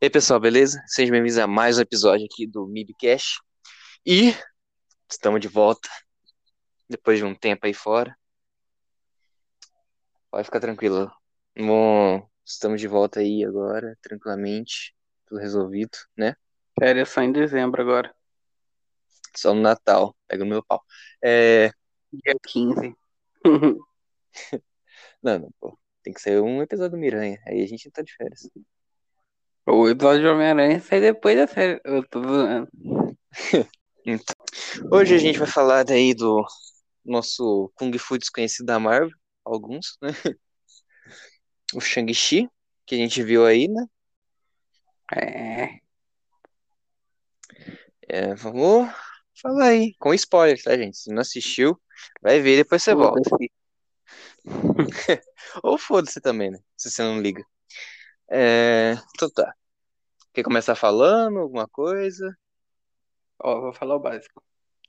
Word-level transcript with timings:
E 0.00 0.04
aí, 0.06 0.10
pessoal, 0.10 0.38
beleza? 0.38 0.80
Sejam 0.86 1.10
bem-vindos 1.10 1.38
a 1.38 1.46
mais 1.48 1.76
um 1.76 1.82
episódio 1.82 2.24
aqui 2.24 2.46
do 2.46 2.68
MIBcast. 2.68 3.40
E 4.06 4.32
estamos 5.10 5.40
de 5.40 5.48
volta, 5.48 5.88
depois 6.88 7.18
de 7.18 7.24
um 7.24 7.34
tempo 7.34 7.66
aí 7.66 7.74
fora. 7.74 8.16
Pode 10.30 10.44
ficar 10.44 10.60
tranquilo. 10.60 11.10
Bom, 11.56 12.30
estamos 12.44 12.80
de 12.80 12.86
volta 12.86 13.18
aí 13.18 13.44
agora, 13.44 13.98
tranquilamente, 14.00 14.94
tudo 15.26 15.40
resolvido, 15.40 15.98
né? 16.16 16.36
Férias 16.78 17.08
só 17.08 17.20
em 17.22 17.32
dezembro 17.32 17.82
agora, 17.82 18.14
Só 19.36 19.52
no 19.52 19.60
Natal, 19.60 20.16
pega 20.28 20.44
no 20.44 20.50
meu 20.50 20.62
pau. 20.64 20.80
É... 21.20 21.70
dia 22.12 22.36
15. 22.46 22.94
Não, 25.20 25.38
não, 25.40 25.50
pô. 25.58 25.76
Tem 26.02 26.12
que 26.12 26.20
ser 26.20 26.40
um 26.40 26.62
episódio 26.62 26.92
do 26.92 26.98
Miranha, 26.98 27.42
aí 27.46 27.62
a 27.62 27.66
gente 27.66 27.90
tá 27.90 28.02
de 28.02 28.14
férias. 28.14 28.48
O 29.70 29.86
episódio 29.86 30.22
de 30.22 30.28
Homem-Aranha 30.28 30.80
sai 30.80 30.98
depois 30.98 31.36
da 31.36 31.46
série. 31.46 31.78
Eu 31.84 32.02
tô 32.08 32.22
zoando. 32.22 32.68
Então, 34.10 34.34
hoje 34.90 35.14
a 35.14 35.18
gente 35.18 35.38
vai 35.38 35.46
falar 35.46 35.82
daí 35.82 36.14
do 36.14 36.42
nosso 37.04 37.70
Kung 37.74 37.92
Fu 37.98 38.16
desconhecido 38.16 38.64
da 38.64 38.78
Marvel, 38.78 39.10
alguns, 39.44 39.98
né? 40.00 40.08
O 41.74 41.80
Shang-Chi, 41.80 42.48
que 42.86 42.94
a 42.94 42.98
gente 42.98 43.22
viu 43.22 43.44
aí, 43.44 43.68
né? 43.68 43.84
É, 45.14 45.80
É, 48.08 48.34
vamos 48.34 48.90
falar 49.42 49.66
aí, 49.66 49.94
com 49.98 50.14
spoiler, 50.14 50.62
tá, 50.62 50.74
gente? 50.74 50.96
Se 50.96 51.12
não 51.12 51.20
assistiu, 51.20 51.78
vai 52.22 52.40
ver, 52.40 52.56
depois 52.56 52.82
você 52.82 52.94
volta. 52.94 53.20
Ou 55.62 55.76
foda-se 55.76 56.18
também, 56.18 56.50
né? 56.50 56.58
Se 56.74 56.90
você 56.90 57.02
não 57.02 57.20
liga. 57.20 57.44
É, 58.30 58.94
então 59.14 59.30
tá. 59.30 59.54
Quer 60.32 60.42
começar 60.42 60.74
falando 60.74 61.38
alguma 61.38 61.66
coisa? 61.66 62.36
Ó, 63.38 63.60
vou 63.60 63.72
falar 63.72 63.96
o 63.96 64.00
básico. 64.00 64.42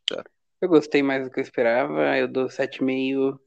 Tá. 0.07 0.23
Eu 0.61 0.67
gostei 0.67 1.01
mais 1.01 1.23
do 1.23 1.31
que 1.31 1.39
eu 1.39 1.43
esperava, 1.43 2.17
eu 2.17 2.27
dou 2.27 2.47
7,5. 2.47 3.39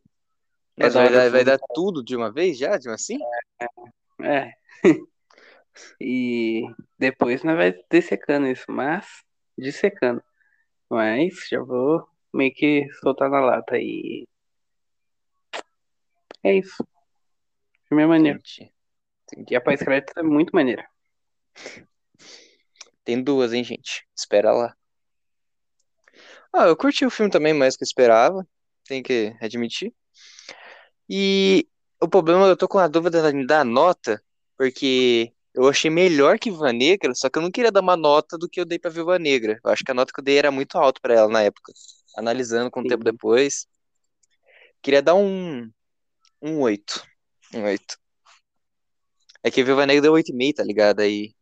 É 0.77 0.89
vai 0.89 1.13
dar, 1.13 1.31
vai 1.31 1.45
dar 1.45 1.59
tudo 1.75 2.03
de 2.03 2.17
uma 2.17 2.33
vez 2.33 2.59
já, 2.59 2.79
de 2.79 2.89
uma 2.89 2.95
assim? 2.95 3.19
É. 4.23 4.53
E 5.99 6.65
depois 6.99 7.43
nós 7.43 7.57
vai 7.57 7.75
dessecando 7.91 8.47
isso, 8.47 8.67
mas 8.69 9.07
dissecando. 9.57 10.23
Mas 10.89 11.49
já 11.49 11.63
vou 11.63 12.07
meio 12.31 12.53
que 12.53 12.87
soltar 13.01 13.31
na 13.31 13.41
lata 13.41 13.79
e 13.79 14.27
é 16.43 16.55
isso. 16.55 16.83
O 16.83 17.89
filme 17.89 18.03
é 18.03 18.07
maneiro. 18.07 18.41
Entendi. 19.33 19.55
E 19.55 19.57
a 19.57 19.61
pós-crédito 19.61 20.13
é 20.17 20.23
muito 20.23 20.51
maneira. 20.55 20.87
Tem 23.05 23.23
duas, 23.23 23.53
hein, 23.53 23.65
gente? 23.65 24.07
Espera 24.17 24.53
lá. 24.53 24.75
Ah, 26.53 26.67
eu 26.67 26.77
curti 26.77 27.05
o 27.05 27.11
filme 27.11 27.31
também 27.31 27.55
mais 27.55 27.75
do 27.75 27.79
que 27.79 27.85
eu 27.85 27.87
esperava, 27.87 28.47
tem 28.87 29.03
que 29.03 29.35
admitir. 29.41 29.93
E 31.09 31.67
o 32.01 32.09
problema, 32.09 32.47
eu 32.47 32.57
tô 32.57 32.69
com 32.69 32.79
a 32.79 32.89
dúvida 32.89 33.23
da- 33.47 33.65
nota, 33.65 34.23
porque 34.57 35.33
eu 35.55 35.69
achei 35.69 35.91
melhor 35.91 36.39
que 36.39 36.51
Viúva 36.51 36.73
Negra, 36.73 37.15
só 37.15 37.29
que 37.29 37.39
eu 37.39 37.43
não 37.43 37.51
queria 37.51 37.73
dar 37.73 37.81
uma 37.81 37.97
nota 37.97 38.39
do 38.39 38.49
que 38.49 38.61
eu 38.61 38.65
dei 38.65 38.79
pra 38.79 38.91
Viúva 38.91 39.19
Negra. 39.19 39.59
Eu 39.65 39.71
acho 39.71 39.85
que 39.85 39.91
a 39.91 39.95
nota 39.95 40.13
que 40.13 40.21
eu 40.21 40.25
dei 40.25 40.39
era 40.39 40.51
muito 40.51 40.77
alta 40.79 41.01
pra 41.01 41.15
ela 41.15 41.29
na 41.29 41.43
época. 41.43 41.73
Analisando 42.17 42.71
com 42.71 42.81
o 42.81 42.87
tempo 42.87 43.05
depois, 43.05 43.67
queria 44.83 45.03
dar 45.03 45.15
um 45.15 45.71
um 46.43 46.61
8. 46.61 47.03
Um 47.55 47.65
8. 47.65 47.99
É 49.45 49.51
que 49.51 49.65
Viúva 49.65 49.87
Negra 49.87 50.03
deu 50.03 50.13
8,5, 50.13 50.55
tá 50.55 50.65
ligado? 50.65 51.01
Aí 51.01 51.35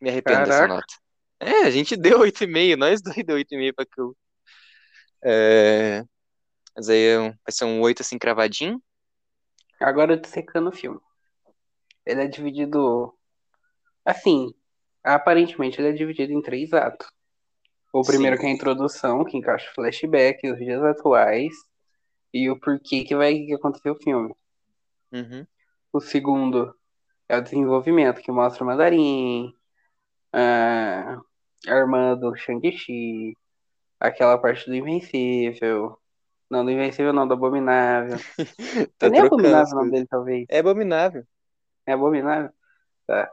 me 0.00 0.10
arrependo 0.10 0.40
dessa 0.40 0.66
Caraca. 0.66 0.74
nota. 0.74 0.94
É, 1.40 1.66
a 1.66 1.70
gente 1.70 1.96
deu 1.96 2.20
8,5, 2.20 2.76
nós 2.76 3.00
dois 3.02 3.24
deu 3.24 3.36
8,5 3.36 3.74
pra 3.74 3.84
aquilo. 3.84 4.16
É, 5.22 6.04
mas 6.76 6.88
aí 6.88 6.98
é 6.98 7.18
vai 7.18 7.50
ser 7.50 7.64
um 7.64 7.80
8 7.80 8.02
assim 8.02 8.18
cravadinho. 8.18 8.82
Agora 9.80 10.16
dissecando 10.16 10.68
o 10.70 10.72
filme. 10.72 11.00
Ele 12.04 12.22
é 12.22 12.26
dividido. 12.26 13.12
Assim, 14.04 14.54
aparentemente 15.02 15.80
ele 15.80 15.88
é 15.88 15.92
dividido 15.92 16.32
em 16.32 16.42
três 16.42 16.72
atos. 16.72 17.08
O 17.92 18.02
primeiro 18.02 18.36
Sim. 18.36 18.42
que 18.42 18.46
é 18.46 18.50
a 18.50 18.52
introdução, 18.52 19.24
que 19.24 19.36
encaixa 19.36 19.70
o 19.70 19.74
flashback, 19.74 20.50
os 20.50 20.58
dias 20.58 20.82
atuais 20.82 21.54
e 22.32 22.50
o 22.50 22.60
porquê 22.60 23.04
que 23.04 23.16
vai 23.16 23.50
acontecer 23.52 23.90
o 23.90 23.96
filme. 23.96 24.34
Uhum. 25.12 25.46
O 25.92 26.00
segundo 26.00 26.74
é 27.28 27.38
o 27.38 27.42
desenvolvimento, 27.42 28.20
que 28.22 28.30
mostra 28.32 28.64
o 28.64 28.66
Mandarim, 28.66 29.54
a 30.32 31.20
a 31.68 31.74
irmã 31.74 32.16
do 32.16 32.34
Shang-Chi, 32.36 33.36
aquela 34.00 34.38
parte 34.38 34.66
do 34.66 34.74
Invencível. 34.76 35.98
Não, 36.50 36.64
do 36.64 36.70
Invencível 36.70 37.12
não, 37.12 37.26
do 37.26 37.34
Abominável. 37.34 38.18
Tá 38.98 39.08
Nem 39.08 39.20
é 39.20 39.24
Abominável 39.24 39.72
o 39.74 39.76
nome 39.76 39.90
dele, 39.90 40.06
talvez. 40.08 40.48
É 40.48 40.58
abominável. 40.58 41.24
É 41.86 41.92
Abominável? 41.92 42.50
Tá. 43.06 43.30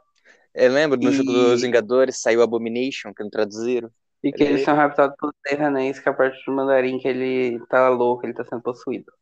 É, 0.54 0.68
lembra 0.68 0.98
no 0.98 1.10
jogo 1.12 1.32
dos 1.32 1.60
E, 1.60 1.62
Vingadores 1.62 2.20
saiu 2.20 2.42
Abomination, 2.42 3.12
que 3.14 3.22
não 3.22 3.30
traduziram? 3.30 3.90
e 4.24 4.32
É 4.32 4.32
que 4.32 4.42
eles 4.42 4.62
são 4.62 4.74
raptados 4.74 5.16
pelos 5.16 5.34
Anéis, 5.60 6.00
que 6.00 6.08
é 6.08 6.12
a 6.12 6.14
parte 6.14 6.44
do 6.46 6.52
Mandarim 6.52 6.98
que 6.98 7.06
ele 7.08 7.64
tá 7.66 7.88
louco, 7.88 8.26
ele 8.26 8.34
tá 8.34 8.44
sendo 8.44 8.62
possuído. 8.62 9.12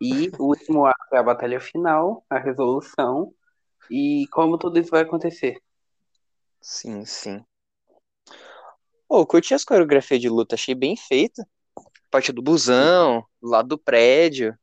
E 0.00 0.30
o 0.38 0.44
último 0.44 0.86
ato 0.86 1.14
é 1.14 1.18
a 1.18 1.22
batalha 1.22 1.60
final, 1.60 2.24
a 2.30 2.38
resolução, 2.38 3.34
e 3.90 4.26
como 4.30 4.56
tudo 4.56 4.78
isso 4.78 4.90
vai 4.90 5.02
acontecer. 5.02 5.60
Sim, 6.60 7.04
sim. 7.04 7.44
Pô, 9.08 9.26
curti 9.26 9.54
as 9.54 9.64
coreografias 9.64 10.20
de 10.20 10.28
luta, 10.28 10.54
achei 10.54 10.74
bem 10.74 10.96
feita. 10.96 11.46
Parte 12.10 12.32
do 12.32 12.42
busão, 12.42 13.24
lado 13.42 13.70
do 13.70 13.78
prédio. 13.78 14.56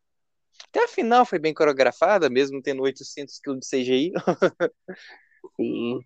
Até 0.70 0.84
a 0.84 0.88
final 0.88 1.26
foi 1.26 1.40
bem 1.40 1.54
coreografada, 1.54 2.30
mesmo 2.30 2.62
tendo 2.62 2.84
800 2.84 3.40
kg 3.40 3.60
de 3.60 3.68
CGI. 3.68 4.12
Sim. 5.58 6.00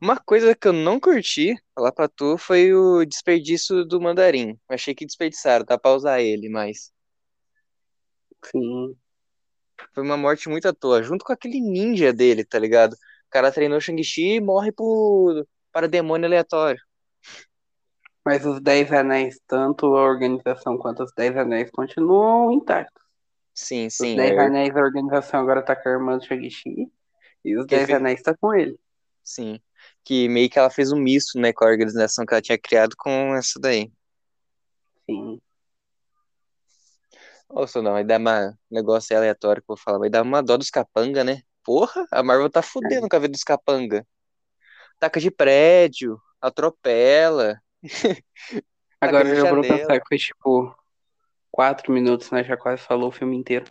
Uma 0.00 0.18
coisa 0.18 0.54
que 0.54 0.68
eu 0.68 0.72
não 0.72 0.98
curti, 0.98 1.54
falar 1.74 1.92
pra 1.92 2.08
tu, 2.08 2.38
foi 2.38 2.72
o 2.72 3.04
desperdício 3.04 3.84
do 3.84 4.00
mandarim. 4.00 4.58
Achei 4.68 4.94
que 4.94 5.06
desperdiçaram, 5.06 5.64
dá 5.64 5.78
pra 5.78 5.94
usar 5.94 6.20
ele, 6.20 6.48
mas 6.48 6.93
Sim. 8.50 8.96
foi 9.92 10.02
uma 10.02 10.16
morte 10.16 10.48
muito 10.48 10.66
à 10.68 10.72
toa, 10.74 11.02
junto 11.02 11.24
com 11.24 11.32
aquele 11.32 11.60
ninja 11.60 12.12
dele, 12.12 12.44
tá 12.44 12.58
ligado? 12.58 12.92
O 12.94 12.98
cara 13.30 13.52
treinou 13.52 13.80
Shang-Chi 13.80 14.36
e 14.36 14.40
morre 14.40 14.72
por 14.72 15.46
para 15.72 15.88
demônio 15.88 16.26
aleatório. 16.26 16.80
Mas 18.24 18.44
os 18.44 18.60
Dez 18.60 18.92
Anéis, 18.92 19.40
tanto 19.46 19.86
a 19.96 20.02
organização 20.04 20.76
quanto 20.78 21.02
os 21.04 21.12
Dez 21.14 21.36
Anéis, 21.36 21.70
continuam 21.70 22.52
intactos. 22.52 23.02
Sim, 23.54 23.88
Os 23.98 24.08
sim, 24.08 24.14
Dez 24.14 24.38
é, 24.38 24.38
Anéis, 24.38 24.76
a 24.76 24.80
organização 24.80 25.40
agora 25.40 25.64
tá 25.64 25.74
com 25.76 25.88
a 25.88 25.92
irmã 25.92 26.18
do 26.18 26.24
Shang-Chi, 26.24 26.90
e 27.44 27.56
os 27.58 27.66
que 27.66 27.78
Dez 27.78 27.80
fe- 27.80 27.98
Anéis 27.98 28.22
tá 28.22 28.36
com 28.36 28.54
ele. 28.54 28.78
sim, 29.22 29.60
que 30.04 30.28
meio 30.28 30.48
que 30.50 30.58
ela 30.58 30.70
fez 30.70 30.92
um 30.92 30.98
misto, 31.00 31.38
né, 31.40 31.52
com 31.52 31.64
a 31.64 31.68
organização 31.68 32.24
que 32.26 32.34
ela 32.34 32.42
tinha 32.42 32.58
criado 32.58 32.94
com 32.96 33.34
essa 33.34 33.58
daí. 33.60 33.90
Sim. 35.06 35.40
Só 37.66 37.80
não, 37.80 37.92
vai 37.92 38.04
dar 38.04 38.18
uma 38.20 38.48
um 38.70 38.74
negócio 38.74 39.16
aleatório 39.16 39.62
que 39.62 39.70
eu 39.70 39.76
vou 39.76 39.82
falar, 39.82 39.98
vai 39.98 40.10
dar 40.10 40.22
uma 40.22 40.42
dó 40.42 40.56
dos 40.56 40.70
capanga, 40.70 41.22
né? 41.24 41.42
Porra, 41.62 42.06
a 42.10 42.22
Marvel 42.22 42.50
tá 42.50 42.62
fudendo 42.62 43.08
com 43.08 43.16
a 43.16 43.18
vida 43.18 43.32
dos 43.32 43.44
capanga. 43.44 44.06
Taca 44.98 45.20
de 45.20 45.30
prédio, 45.30 46.20
atropela, 46.40 47.60
Agora 49.00 49.28
eu 49.28 49.36
já 49.36 49.50
vou 49.50 49.60
pensar 49.60 50.00
que 50.00 50.08
foi 50.08 50.18
tipo 50.18 50.74
quatro 51.50 51.92
minutos, 51.92 52.30
né? 52.30 52.42
Já 52.42 52.56
quase 52.56 52.82
falou 52.82 53.08
o 53.08 53.12
filme 53.12 53.36
inteiro. 53.36 53.66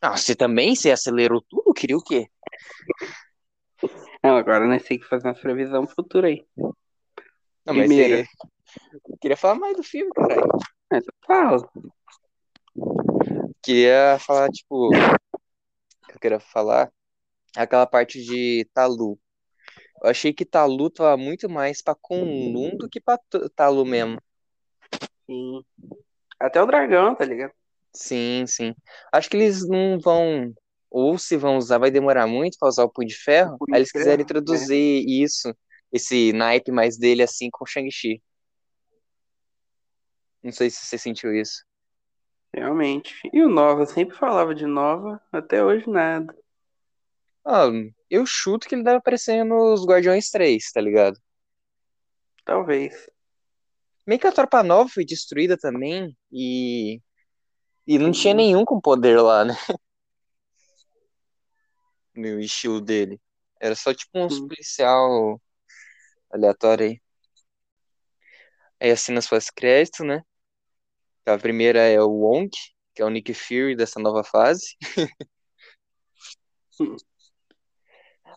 Ah, 0.00 0.16
você 0.16 0.34
também? 0.34 0.74
Você 0.74 0.90
acelerou 0.90 1.42
tudo? 1.42 1.74
Queria 1.74 1.96
o 1.96 2.02
quê? 2.02 2.28
Não, 4.22 4.36
agora 4.36 4.66
nós 4.66 4.82
temos 4.82 5.02
que 5.02 5.08
fazer 5.08 5.28
uma 5.28 5.34
previsão 5.34 5.86
futura 5.86 6.28
aí. 6.28 6.46
Não, 6.56 6.74
mas 7.74 7.88
Primeiro, 7.88 8.24
você 8.24 8.24
eu 9.08 9.18
queria 9.20 9.36
falar 9.36 9.56
mais 9.56 9.76
do 9.76 9.82
filme, 9.82 10.10
caralho. 10.12 10.48
mas 10.90 11.04
eu 11.06 11.14
falo. 11.26 11.70
Queria 13.62 14.18
falar, 14.20 14.48
tipo, 14.50 14.90
eu 14.94 16.18
queria 16.20 16.40
falar, 16.40 16.90
aquela 17.56 17.86
parte 17.86 18.22
de 18.22 18.68
Talu. 18.72 19.18
Eu 20.02 20.10
achei 20.10 20.32
que 20.32 20.44
Talu 20.44 20.90
tava 20.90 21.16
muito 21.16 21.48
mais 21.48 21.82
pra 21.82 21.94
Kunlun 21.94 22.76
do 22.76 22.88
que 22.88 23.00
pra 23.00 23.18
Talu 23.54 23.84
mesmo. 23.84 24.20
Sim. 25.26 25.62
Até 26.38 26.62
o 26.62 26.66
dragão, 26.66 27.14
tá 27.14 27.24
ligado? 27.24 27.52
Sim, 27.92 28.46
sim. 28.46 28.74
Acho 29.12 29.28
que 29.28 29.36
eles 29.36 29.66
não 29.68 29.98
vão, 30.00 30.54
ou 30.90 31.18
se 31.18 31.36
vão 31.36 31.58
usar, 31.58 31.78
vai 31.78 31.90
demorar 31.90 32.26
muito 32.26 32.56
pra 32.58 32.68
usar 32.68 32.84
o 32.84 32.90
Punho 32.90 33.08
de 33.08 33.16
Ferro. 33.16 33.58
Punho 33.58 33.74
Aí 33.74 33.80
eles 33.80 33.92
quiserem 33.92 34.12
ferro, 34.12 34.20
é. 34.20 34.24
introduzir 34.24 35.04
isso, 35.06 35.54
esse 35.92 36.32
naipe 36.32 36.72
mais 36.72 36.96
dele 36.96 37.22
assim 37.22 37.50
com 37.50 37.64
o 37.64 37.66
Shang-Chi. 37.66 38.22
Não 40.42 40.52
sei 40.52 40.70
se 40.70 40.86
você 40.86 40.96
sentiu 40.96 41.34
isso. 41.34 41.62
Realmente. 42.52 43.14
E 43.32 43.42
o 43.42 43.48
Nova? 43.48 43.86
Sempre 43.86 44.16
falava 44.16 44.54
de 44.54 44.66
Nova, 44.66 45.20
até 45.32 45.64
hoje 45.64 45.88
nada. 45.88 46.36
Ah, 47.44 47.68
eu 48.08 48.26
chuto 48.26 48.68
que 48.68 48.74
ele 48.74 48.84
deve 48.84 48.98
aparecer 48.98 49.44
nos 49.44 49.84
Guardiões 49.84 50.30
3, 50.30 50.70
tá 50.72 50.80
ligado? 50.80 51.18
Talvez. 52.44 53.08
Meio 54.06 54.20
que 54.20 54.26
a 54.26 54.32
Tropa 54.32 54.62
Nova 54.62 54.88
foi 54.88 55.04
destruída 55.04 55.56
também 55.56 56.16
e. 56.32 57.00
E 57.86 57.98
não 57.98 58.12
tinha 58.12 58.34
nenhum 58.34 58.64
com 58.64 58.80
poder 58.80 59.20
lá, 59.20 59.44
né? 59.44 59.54
No 62.12 62.40
estilo 62.40 62.80
dele. 62.80 63.20
Era 63.60 63.74
só 63.76 63.94
tipo 63.94 64.18
uns 64.18 64.34
Sim. 64.34 64.48
policial 64.48 65.40
aleatório 66.30 66.86
aí. 66.86 67.00
Aí 68.80 68.90
as 68.90 69.00
cenas 69.00 69.28
pós-crédito, 69.28 70.04
né? 70.04 70.22
A 71.26 71.38
primeira 71.38 71.80
é 71.80 72.00
o 72.00 72.08
Wong, 72.08 72.50
que 72.94 73.02
é 73.02 73.04
o 73.04 73.10
Nick 73.10 73.32
Fury 73.34 73.76
dessa 73.76 74.00
nova 74.00 74.24
fase. 74.24 74.76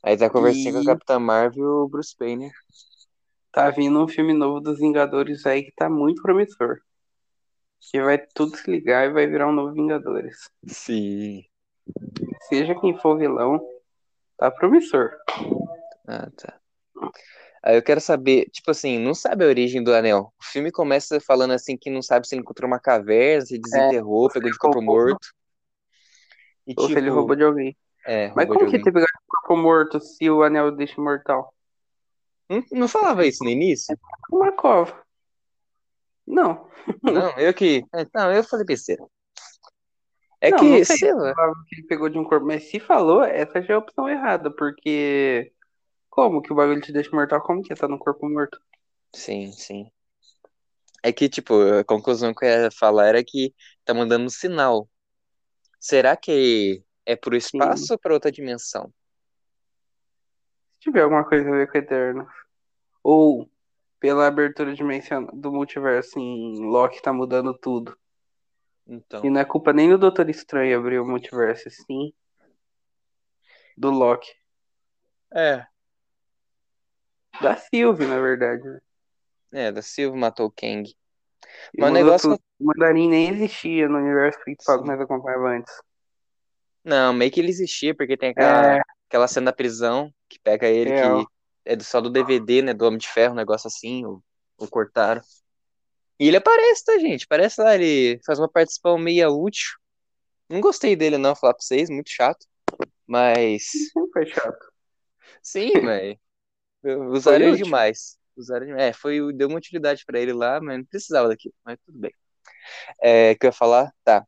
Aí 0.03 0.17
tá 0.17 0.29
conversando 0.29 0.73
com 0.73 0.79
a 0.79 0.81
E 0.81 0.85
Capitã 0.85 1.17
Marvel 1.17 1.63
e 1.63 1.65
o 1.65 1.87
Bruce 1.87 2.13
Banner. 2.19 2.51
tá 3.51 3.69
vindo 3.69 4.03
um 4.03 4.07
filme 4.07 4.33
novo 4.33 4.59
dos 4.59 4.77
Vingadores 4.79 5.45
aí 5.45 5.63
que 5.63 5.71
tá 5.71 5.89
muito 5.89 6.21
promissor. 6.21 6.79
Que 7.79 8.01
vai 8.01 8.17
tudo 8.17 8.57
se 8.57 8.69
ligar 8.69 9.05
e 9.05 9.13
vai 9.13 9.27
virar 9.27 9.47
um 9.47 9.53
novo 9.53 9.73
Vingadores. 9.73 10.49
Sim. 10.67 11.45
Seja 12.49 12.79
quem 12.79 12.97
for 12.99 13.15
o 13.15 13.17
vilão, 13.17 13.61
tá 14.37 14.51
promissor. 14.51 15.11
Ah, 16.07 16.29
tá. 16.35 16.59
Aí 17.63 17.77
eu 17.77 17.81
quero 17.81 18.01
saber, 18.01 18.49
tipo 18.51 18.69
assim, 18.71 18.99
não 18.99 19.13
sabe 19.13 19.45
a 19.45 19.47
origem 19.47 19.81
do 19.81 19.93
anel. 19.93 20.33
O 20.37 20.43
filme 20.43 20.69
começa 20.69 21.21
falando 21.21 21.51
assim 21.51 21.77
que 21.77 21.89
não 21.89 22.01
sabe 22.01 22.27
se 22.27 22.35
ele 22.35 22.41
encontrou 22.41 22.67
uma 22.67 22.79
caverna, 22.79 23.45
se 23.45 23.57
desenterrou, 23.57 24.29
pegou 24.29 24.51
de 24.51 24.57
corpo 24.57 24.79
roubou. 24.79 24.95
morto. 24.95 25.29
E 26.67 26.73
Ou 26.77 26.87
se 26.87 26.91
ele 26.91 27.03
tipo, 27.03 27.15
roubou 27.15 27.35
de 27.37 27.43
alguém. 27.43 27.77
é, 28.05 28.27
Mas 28.35 28.47
roubou 28.47 28.57
de 28.57 28.65
como 28.65 28.71
que 28.71 28.83
ter 28.83 28.91
pegado 28.91 29.07
o 29.07 29.31
corpo 29.31 29.55
morto 29.55 29.99
se 30.01 30.29
o 30.29 30.43
anel 30.43 30.71
deixa 30.75 30.99
imortal? 30.99 31.53
Não, 32.49 32.63
não 32.71 32.87
falava 32.89 33.25
isso 33.25 33.45
no 33.45 33.49
início? 33.49 33.97
Uma 34.29 34.51
cova. 34.51 35.01
Não. 36.27 36.69
Não, 37.01 37.31
eu 37.37 37.53
que. 37.53 37.81
é, 37.95 38.05
Não, 38.13 38.31
eu 38.33 38.43
falei 38.43 38.65
besteira. 38.65 39.05
É 40.41 40.51
não, 40.51 40.57
que, 40.57 40.65
não 40.65 40.83
sei, 40.83 40.97
sei 40.97 41.13
lá. 41.13 41.33
que 41.69 41.75
ele 41.77 41.87
pegou 41.87 42.09
de 42.09 42.19
um 42.19 42.25
corpo. 42.25 42.45
Mas 42.45 42.69
se 42.69 42.77
falou, 42.77 43.23
essa 43.23 43.61
já 43.61 43.73
é 43.73 43.75
a 43.77 43.79
opção 43.79 44.09
errada, 44.09 44.51
porque. 44.53 45.52
Como 46.13 46.43
que 46.43 46.53
o 46.53 46.55
bagulho 46.55 46.79
te 46.79 46.93
deixa 46.93 47.09
mortal? 47.11 47.41
Como 47.41 47.63
que 47.63 47.73
tá 47.73 47.87
no 47.87 47.97
corpo 47.97 48.29
morto? 48.29 48.61
Sim, 49.15 49.51
sim. 49.51 49.91
É 51.01 51.11
que, 51.11 51.27
tipo, 51.27 51.59
a 51.79 51.83
conclusão 51.83 52.35
que 52.35 52.45
eu 52.45 52.49
ia 52.49 52.69
falar 52.69 53.07
era 53.07 53.23
que 53.23 53.51
tá 53.83 53.95
mandando 53.95 54.25
um 54.25 54.29
sinal. 54.29 54.87
Será 55.79 56.15
que 56.15 56.83
é 57.03 57.15
pro 57.15 57.35
espaço 57.35 57.93
ou 57.93 57.97
pra 57.97 58.13
outra 58.13 58.31
dimensão? 58.31 58.93
Se 60.73 60.81
tiver 60.81 61.01
alguma 61.01 61.27
coisa 61.27 61.49
a 61.49 61.51
ver 61.51 61.71
com 61.71 61.79
o 61.79 61.81
Eterno. 61.81 62.27
Ou 63.01 63.49
pela 63.99 64.27
abertura 64.27 64.75
dimensional 64.75 65.35
do 65.35 65.51
multiverso 65.51 66.19
em 66.19 66.59
Loki 66.59 67.01
tá 67.01 67.11
mudando 67.11 67.57
tudo. 67.57 67.97
Então. 68.85 69.25
E 69.25 69.31
não 69.31 69.41
é 69.41 69.45
culpa 69.45 69.73
nem 69.73 69.89
do 69.89 69.97
Doutor 69.97 70.29
Estranho 70.29 70.77
abrir 70.77 70.99
o 70.99 71.07
multiverso, 71.07 71.71
sim. 71.71 72.13
Do 73.75 73.89
Loki. 73.89 74.31
É. 75.33 75.72
Da 77.43 77.55
Sylvie, 77.57 78.05
na 78.07 78.19
verdade. 78.19 78.63
né? 78.63 78.79
É, 79.67 79.71
da 79.71 79.81
Silva 79.81 80.15
matou 80.17 80.47
o 80.47 80.51
Kang. 80.51 80.89
E 80.89 80.95
Mas 81.79 81.91
o 81.91 81.93
negócio. 81.93 82.29
tudo. 82.31 82.41
O 82.59 82.65
Mandarim 82.65 83.09
nem 83.09 83.29
existia 83.29 83.87
no 83.89 83.97
universo 83.97 84.39
principal 84.43 84.81
que 84.81 84.87
nós 84.87 84.99
acompanhava 85.01 85.49
antes. 85.49 85.73
Não, 86.83 87.13
meio 87.13 87.31
que 87.31 87.39
ele 87.39 87.49
existia, 87.49 87.95
porque 87.95 88.17
tem 88.17 88.29
aquela, 88.29 88.77
É. 88.77 88.81
aquela 89.07 89.27
cena 89.27 89.45
da 89.51 89.53
prisão 89.55 90.11
que 90.29 90.39
pega 90.39 90.67
ele, 90.67 90.91
É, 90.91 91.11
ó. 91.11 91.19
que 91.19 91.27
é 91.65 91.75
do- 91.75 91.83
só 91.83 92.01
do 92.01 92.09
DVD, 92.09 92.61
né? 92.61 92.73
Do 92.73 92.85
Homem 92.85 92.97
de 92.97 93.07
Ferro, 93.07 93.33
um 93.33 93.37
negócio 93.37 93.67
assim, 93.67 94.05
ou, 94.05 94.23
ou 94.57 94.67
cortaram. 94.67 95.21
E 96.19 96.27
ele 96.27 96.37
aparece, 96.37 96.85
tá, 96.85 96.97
gente? 96.99 97.27
Parece 97.27 97.61
lá, 97.61 97.75
ele 97.75 98.19
faz 98.25 98.39
uma 98.39 98.49
participação 98.49 98.97
meia 98.97 99.29
útil. 99.29 99.71
Não 100.49 100.61
gostei 100.61 100.95
dele, 100.95 101.17
não, 101.17 101.35
falar 101.35 101.53
pra 101.53 101.61
vocês, 101.63 101.89
muito 101.89 102.09
chato. 102.09 102.45
Mas. 103.07 103.63
Foi 104.13 104.25
chato. 104.25 104.71
Sim, 105.41 105.71
mas. 105.81 106.17
Usaram 106.83 107.47
ele 107.47 107.57
demais. 107.57 108.17
Usaram 108.35 108.65
demais. 108.65 108.83
É, 108.83 108.93
foi, 108.93 109.33
deu 109.33 109.47
uma 109.47 109.57
utilidade 109.57 110.03
pra 110.05 110.19
ele 110.19 110.33
lá, 110.33 110.59
mas 110.59 110.77
não 110.77 110.85
precisava 110.85 111.27
daquilo. 111.27 111.53
Mas 111.63 111.77
tudo 111.85 111.97
bem. 111.99 112.11
É, 113.01 113.35
que 113.35 113.45
eu 113.45 113.49
ia 113.49 113.53
falar? 113.53 113.91
Tá. 114.03 114.25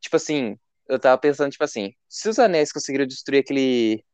Tipo 0.00 0.16
assim, 0.16 0.56
eu 0.88 0.98
tava 0.98 1.18
pensando, 1.18 1.50
tipo 1.50 1.64
assim, 1.64 1.92
se 2.08 2.28
os 2.28 2.38
anéis 2.38 2.72
conseguiram 2.72 3.06
destruir 3.06 3.40
aquele 3.40 4.04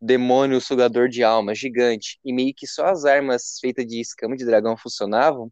demônio 0.00 0.60
sugador 0.60 1.08
de 1.08 1.22
alma 1.22 1.54
gigante 1.54 2.18
e 2.24 2.32
meio 2.32 2.52
que 2.54 2.66
só 2.66 2.86
as 2.86 3.04
armas 3.04 3.58
feitas 3.60 3.86
de 3.86 4.00
escama 4.00 4.36
de 4.36 4.44
dragão 4.44 4.76
funcionavam, 4.76 5.50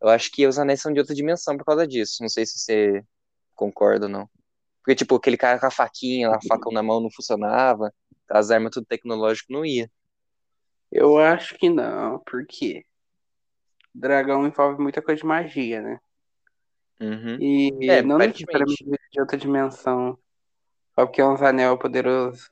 eu 0.00 0.08
acho 0.08 0.30
que 0.30 0.46
os 0.46 0.58
anéis 0.58 0.80
são 0.80 0.92
de 0.92 1.00
outra 1.00 1.14
dimensão 1.14 1.56
por 1.56 1.64
causa 1.64 1.86
disso. 1.86 2.18
Não 2.20 2.28
sei 2.28 2.46
se 2.46 2.58
você 2.58 3.02
concorda 3.54 4.06
ou 4.06 4.10
não. 4.10 4.30
Porque, 4.80 4.94
tipo, 4.94 5.16
aquele 5.16 5.36
cara 5.36 5.58
com 5.58 5.66
a 5.66 5.70
faquinha, 5.70 6.30
a 6.30 6.38
faca 6.48 6.70
na 6.70 6.82
mão 6.82 7.00
não 7.00 7.10
funcionava, 7.10 7.92
as 8.30 8.50
armas 8.50 8.70
tudo 8.72 8.86
tecnológico 8.86 9.52
não 9.52 9.64
ia. 9.64 9.90
Eu 10.90 11.18
acho 11.18 11.56
que 11.56 11.68
não, 11.68 12.18
porque 12.20 12.84
dragão 13.94 14.46
envolve 14.46 14.80
muita 14.82 15.02
coisa 15.02 15.20
de 15.20 15.26
magia, 15.26 15.80
né? 15.82 16.00
Uhum. 17.00 17.38
E 17.40 17.70
É, 17.90 18.02
não 18.02 18.18
necessariamente 18.18 18.84
de 19.12 19.20
outra 19.20 19.36
dimensão. 19.36 20.18
Só 20.94 21.06
porque 21.06 21.20
é 21.20 21.26
uns 21.26 21.42
anel 21.42 21.78
poderoso. 21.78 22.50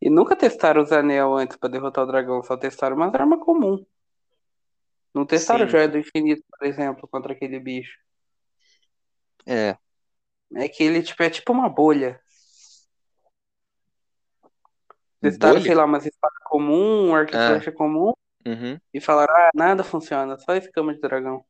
E 0.00 0.08
nunca 0.08 0.36
testaram 0.36 0.82
os 0.82 0.92
anel 0.92 1.34
antes 1.36 1.56
pra 1.56 1.68
derrotar 1.68 2.04
o 2.04 2.06
dragão, 2.06 2.42
só 2.42 2.56
testaram 2.56 2.96
umas 2.96 3.14
armas 3.14 3.40
comuns. 3.40 3.84
Não 5.14 5.26
testaram 5.26 5.66
Sim. 5.66 5.72
joia 5.72 5.88
do 5.88 5.98
infinito, 5.98 6.42
por 6.48 6.66
exemplo, 6.66 7.08
contra 7.08 7.32
aquele 7.32 7.58
bicho. 7.58 7.98
É, 9.46 9.76
É 10.54 10.68
que 10.68 10.82
ele 10.82 11.02
tipo, 11.02 11.22
é 11.22 11.30
tipo 11.30 11.52
uma 11.52 11.68
bolha. 11.68 12.20
Testaram, 15.20 15.54
bolha? 15.54 15.64
sei 15.66 15.74
lá, 15.74 15.84
umas 15.84 16.06
espadas 16.06 16.38
comum, 16.44 17.08
um 17.08 17.14
arco 17.14 17.34
e 17.34 17.36
Ah. 17.36 17.46
flecha 17.48 17.72
comum, 17.72 18.12
Uhum. 18.46 18.78
e 18.94 19.00
falaram, 19.00 19.34
ah, 19.34 19.50
nada 19.54 19.82
funciona, 19.84 20.38
só 20.38 20.54
escama 20.54 20.94
de 20.94 21.00
dragão. 21.00 21.44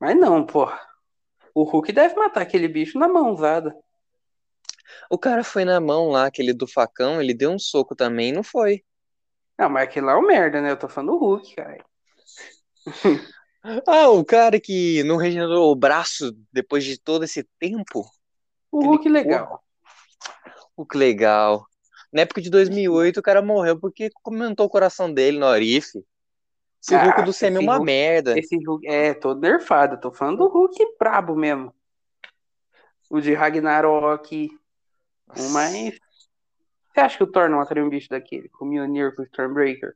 Mas 0.00 0.16
não, 0.18 0.44
porra. 0.44 0.80
O 1.54 1.62
Hulk 1.64 1.92
deve 1.92 2.14
matar 2.16 2.42
aquele 2.42 2.68
bicho 2.68 2.98
na 2.98 3.08
mão 3.08 3.30
usada. 3.32 3.74
O 5.10 5.18
cara 5.18 5.42
foi 5.42 5.64
na 5.64 5.80
mão 5.80 6.08
lá, 6.08 6.26
aquele 6.26 6.52
do 6.52 6.66
facão, 6.66 7.20
ele 7.20 7.32
deu 7.34 7.50
um 7.50 7.58
soco 7.58 7.94
também, 7.96 8.32
não 8.32 8.42
foi. 8.42 8.84
Não, 9.58 9.70
mas 9.70 9.84
aquele 9.84 10.06
lá 10.06 10.12
é 10.12 10.16
um 10.16 10.26
merda, 10.26 10.60
né? 10.60 10.70
Eu 10.70 10.76
tô 10.78 10.88
falando 10.88 11.12
do 11.12 11.18
Hulk, 11.18 11.54
cara. 11.54 11.84
Ah, 13.84 14.08
o 14.10 14.24
cara 14.24 14.60
que 14.60 15.02
não 15.02 15.16
regenerou 15.16 15.72
o 15.72 15.74
braço 15.74 16.30
depois 16.52 16.84
de 16.84 17.00
todo 17.00 17.24
esse 17.24 17.42
tempo? 17.58 18.08
O 18.70 18.80
Hulk 18.84 19.08
legal. 19.08 19.60
O 20.76 20.86
que 20.86 20.96
legal. 20.96 21.66
Na 22.16 22.22
época 22.22 22.40
de 22.40 22.48
2008, 22.48 23.20
o 23.20 23.22
cara 23.22 23.42
morreu 23.42 23.78
porque 23.78 24.08
comentou 24.22 24.64
o 24.64 24.70
coração 24.70 25.12
dele 25.12 25.38
no 25.38 25.44
Orife. 25.44 26.02
Esse 26.82 26.94
Ah, 26.94 27.04
Hulk 27.04 27.22
do 27.24 27.30
Semi 27.30 27.56
é 27.56 27.60
uma 27.60 27.74
Hulk- 27.74 27.84
merda. 27.84 28.38
Esse 28.38 28.56
Hulk 28.56 28.86
é 28.88 29.12
todo 29.12 29.38
nerfado. 29.38 30.00
Tô 30.00 30.10
falando 30.10 30.38
do 30.38 30.48
Hulk 30.48 30.96
brabo 30.98 31.36
mesmo. 31.36 31.74
O 33.10 33.20
de 33.20 33.34
Ragnarok. 33.34 34.48
Nossa. 35.28 35.48
mais. 35.50 35.98
Você 36.88 37.00
acha 37.00 37.18
que 37.18 37.24
o 37.24 37.30
Thor 37.30 37.50
não 37.50 37.58
mataria 37.58 37.84
um 37.84 37.90
bicho 37.90 38.08
daquele? 38.08 38.48
Com 38.48 38.64
o 38.64 38.68
Mjolnir, 38.68 39.14
com 39.14 39.20
o 39.20 39.24
Stormbreaker? 39.26 39.94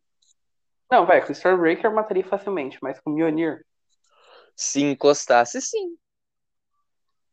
Não, 0.91 1.07
vai, 1.07 1.23
com 1.25 1.31
o 1.31 1.33
Stormbreaker 1.33 1.87
eu 1.87 1.95
mataria 1.95 2.23
facilmente, 2.27 2.77
mas 2.83 3.01
com 3.01 3.09
o 3.09 3.15
Mjolnir. 3.15 3.65
Se 4.55 4.83
encostasse, 4.83 5.59
sim. 5.63 5.97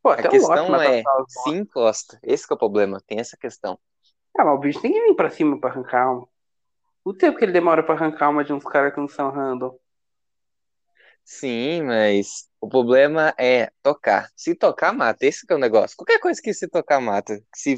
Pô, 0.02 0.12
A 0.12 0.30
questão 0.30 0.82
é, 0.82 1.04
se 1.28 1.50
encosta. 1.50 2.18
Esse 2.24 2.48
que 2.48 2.54
é 2.54 2.56
o 2.56 2.58
problema, 2.58 3.02
tem 3.06 3.20
essa 3.20 3.36
questão. 3.36 3.78
Ah, 4.38 4.46
mas 4.46 4.56
o 4.56 4.60
bicho 4.60 4.82
tem 4.82 4.94
que 4.94 5.02
vir 5.02 5.16
pra 5.16 5.30
cima 5.30 5.60
pra 5.60 5.72
arrancar 5.72 6.04
alma. 6.04 6.28
O 7.04 7.14
tempo 7.14 7.38
que 7.38 7.46
ele 7.46 7.52
demora 7.52 7.84
pra 7.84 7.96
arrancar 7.96 8.28
alma 8.28 8.44
de 8.44 8.54
uns 8.54 8.64
caras 8.64 8.94
que 8.94 9.00
não 9.00 9.08
são 9.08 9.32
random. 9.32 9.78
Sim, 11.24 11.84
mas 11.84 12.48
o 12.62 12.70
problema 12.70 13.34
é 13.38 13.72
tocar. 13.82 14.30
Se 14.36 14.56
tocar, 14.56 14.94
mata. 14.94 15.26
Esse 15.26 15.46
que 15.46 15.52
é 15.52 15.56
o 15.56 15.60
negócio. 15.60 15.98
Qualquer 15.98 16.20
coisa 16.20 16.42
que 16.42 16.54
se 16.54 16.68
tocar, 16.68 17.02
mata. 17.02 17.42
Se... 17.54 17.78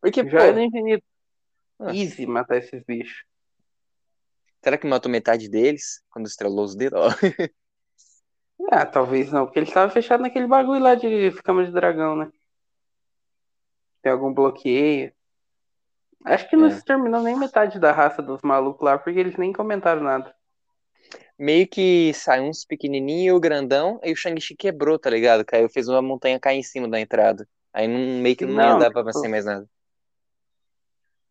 Porque, 0.00 0.22
pô, 0.22 0.30
Já 0.30 0.44
é 0.44 0.52
do 0.52 0.60
infinito. 0.60 1.04
Ah. 1.78 1.94
Easy 1.94 2.26
matar 2.26 2.58
esses 2.58 2.82
bichos. 2.84 3.24
será 4.62 4.78
que 4.78 4.86
matou 4.86 5.10
metade 5.10 5.48
deles 5.48 6.02
quando 6.10 6.26
estrelou 6.26 6.64
os 6.64 6.74
dedos? 6.74 6.98
Ah, 8.70 8.84
talvez 8.84 9.32
não, 9.32 9.46
porque 9.46 9.60
ele 9.60 9.66
estava 9.66 9.90
fechado 9.90 10.20
naquele 10.20 10.46
bagulho 10.46 10.82
lá 10.82 10.94
de 10.94 11.30
cama 11.42 11.64
de 11.64 11.70
dragão, 11.70 12.16
né? 12.16 12.30
Tem 14.08 14.12
algum 14.14 14.32
bloqueio. 14.32 15.12
Acho 16.24 16.48
que 16.48 16.56
não 16.56 16.68
É. 16.68 16.70
se 16.70 16.82
terminou 16.82 17.22
nem 17.22 17.38
metade 17.38 17.78
da 17.78 17.92
raça 17.92 18.22
dos 18.22 18.40
malucos 18.40 18.82
lá, 18.82 18.96
porque 18.96 19.18
eles 19.18 19.36
nem 19.36 19.52
comentaram 19.52 20.02
nada. 20.02 20.34
Meio 21.38 21.68
que 21.68 22.12
saiu 22.14 22.44
uns 22.44 22.64
pequenininho 22.64 23.34
e 23.34 23.36
o 23.36 23.38
grandão, 23.40 24.00
e 24.02 24.10
o 24.10 24.16
Shang-Chi 24.16 24.56
quebrou, 24.56 24.98
tá 24.98 25.10
ligado? 25.10 25.44
Caiu, 25.44 25.68
fez 25.68 25.88
uma 25.88 26.00
montanha 26.00 26.40
cair 26.40 26.58
em 26.58 26.62
cima 26.62 26.88
da 26.88 26.98
entrada. 26.98 27.46
Aí 27.70 27.86
não, 27.86 28.22
meio 28.22 28.34
que 28.34 28.46
não, 28.46 28.54
Não, 28.54 28.78
dar 28.78 28.90
pra 28.90 29.04
tipo- 29.04 29.18
ser 29.18 29.28
mais 29.28 29.44
nada. 29.44 29.68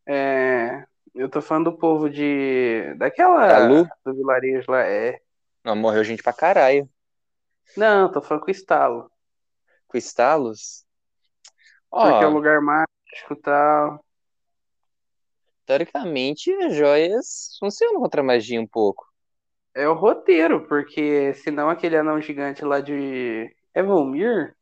É, 0.06 0.86
eu 1.16 1.28
tô 1.30 1.42
falando 1.42 1.72
do 1.72 1.78
povo 1.80 2.08
de. 2.12 2.94
Daquela. 2.98 3.48
Da 3.48 3.68
Lu? 3.68 3.88
Do 4.06 4.14
vilarejo 4.14 4.72
lá. 4.72 4.84
É. 4.84 5.20
Não, 5.66 5.76
morreu 5.76 6.04
gente 6.04 6.22
pra 6.22 6.32
caralho. 6.32 6.88
Não, 7.76 8.10
tô 8.12 8.22
falando 8.22 8.44
com 8.44 8.50
o 8.50 8.52
estalo. 8.52 9.12
Com 9.88 9.98
estalos. 9.98 10.86
Porque 12.02 12.24
é 12.24 12.28
um 12.28 12.34
Ó, 12.34 12.34
lugar 12.34 12.62
mágico 12.62 13.34
e 13.34 13.36
tal. 13.42 14.04
teoricamente, 15.68 16.52
as 16.64 16.76
joias 16.76 17.56
funcionam 17.60 18.00
contra 18.02 18.22
a 18.22 18.24
magia 18.24 18.60
um 18.60 18.66
pouco. 18.68 19.06
É 19.74 19.88
o 19.88 19.94
roteiro, 19.94 20.68
porque 20.68 21.34
senão 21.36 21.70
aquele 21.70 21.96
anão 21.98 22.20
gigante 22.22 22.66
lá 22.66 22.82
de. 22.82 23.56
É 23.74 23.84
Volmir? 23.84 24.56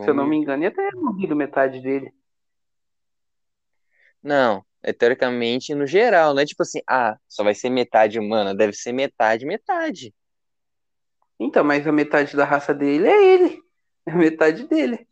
Se 0.00 0.10
eu 0.10 0.14
não 0.14 0.26
me 0.26 0.36
engano, 0.36 0.64
ia 0.64 0.72
ter 0.74 0.94
morrido 0.96 1.36
metade 1.36 1.80
dele. 1.82 2.12
Não, 4.22 4.64
é 4.82 4.92
teoricamente 4.92 5.74
no 5.74 5.86
geral, 5.86 6.34
não 6.34 6.42
é 6.42 6.46
tipo 6.46 6.62
assim, 6.62 6.80
ah, 6.88 7.16
só 7.28 7.44
vai 7.44 7.54
ser 7.54 7.70
metade 7.70 8.18
humana, 8.18 8.54
deve 8.54 8.72
ser 8.74 8.92
metade, 8.92 9.46
metade. 9.46 10.14
Então, 11.38 11.64
mas 11.64 11.86
a 11.86 11.92
metade 11.92 12.36
da 12.36 12.44
raça 12.44 12.74
dele 12.74 13.06
é 13.08 13.34
ele. 13.34 13.62
É 14.06 14.10
a 14.10 14.16
metade 14.16 14.66
dele. 14.66 15.06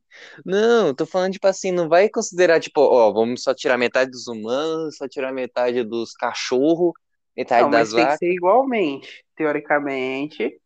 Não, 0.44 0.94
tô 0.94 1.06
falando 1.06 1.32
tipo 1.34 1.46
assim, 1.46 1.72
não 1.72 1.88
vai 1.88 2.08
considerar 2.08 2.60
tipo, 2.60 2.80
ó, 2.80 3.12
vamos 3.12 3.42
só 3.42 3.54
tirar 3.54 3.78
metade 3.78 4.10
dos 4.10 4.26
humanos, 4.28 4.96
só 4.96 5.08
tirar 5.08 5.32
metade 5.32 5.82
dos 5.84 6.12
cachorros, 6.14 6.92
metade 7.36 7.68
Não, 7.68 7.70
mas 7.70 7.88
das 7.88 7.94
tem 7.94 8.06
que 8.08 8.12
vacas. 8.12 8.18
ser 8.18 8.32
igualmente. 8.32 9.24
Teoricamente, 9.36 10.60